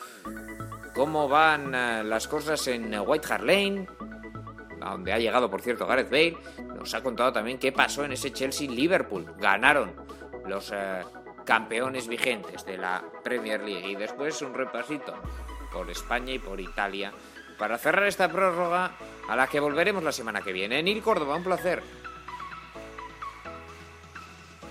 [0.93, 3.87] cómo van eh, las cosas en White Hart Lane,
[4.79, 6.37] donde ha llegado, por cierto, Gareth Bale,
[6.75, 9.33] nos ha contado también qué pasó en ese Chelsea-Liverpool.
[9.37, 9.93] Ganaron
[10.47, 11.01] los eh,
[11.45, 15.13] campeones vigentes de la Premier League y después un repasito
[15.71, 17.11] por España y por Italia
[17.57, 18.91] para cerrar esta prórroga
[19.27, 20.81] a la que volveremos la semana que viene.
[20.83, 21.81] Nil Córdoba, un placer.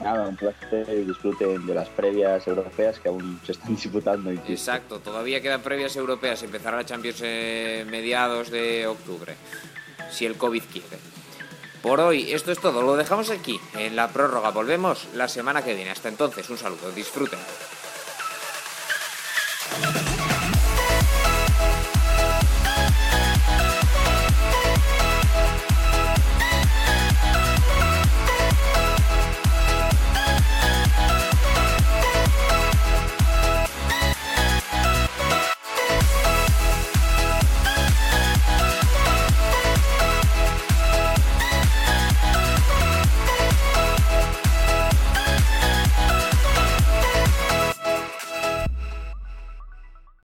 [0.03, 4.31] Nada, un placer y disfruten de las previas europeas que aún se están disputando.
[4.31, 6.43] Exacto, todavía quedan previas europeas.
[6.43, 9.35] Empezará la Champions en mediados de octubre
[10.11, 10.99] si el COVID quiere.
[11.83, 15.75] Por hoy esto es todo, lo dejamos aquí en la prórroga, volvemos la semana que
[15.75, 15.91] viene.
[15.91, 17.39] Hasta entonces, un saludo, disfruten.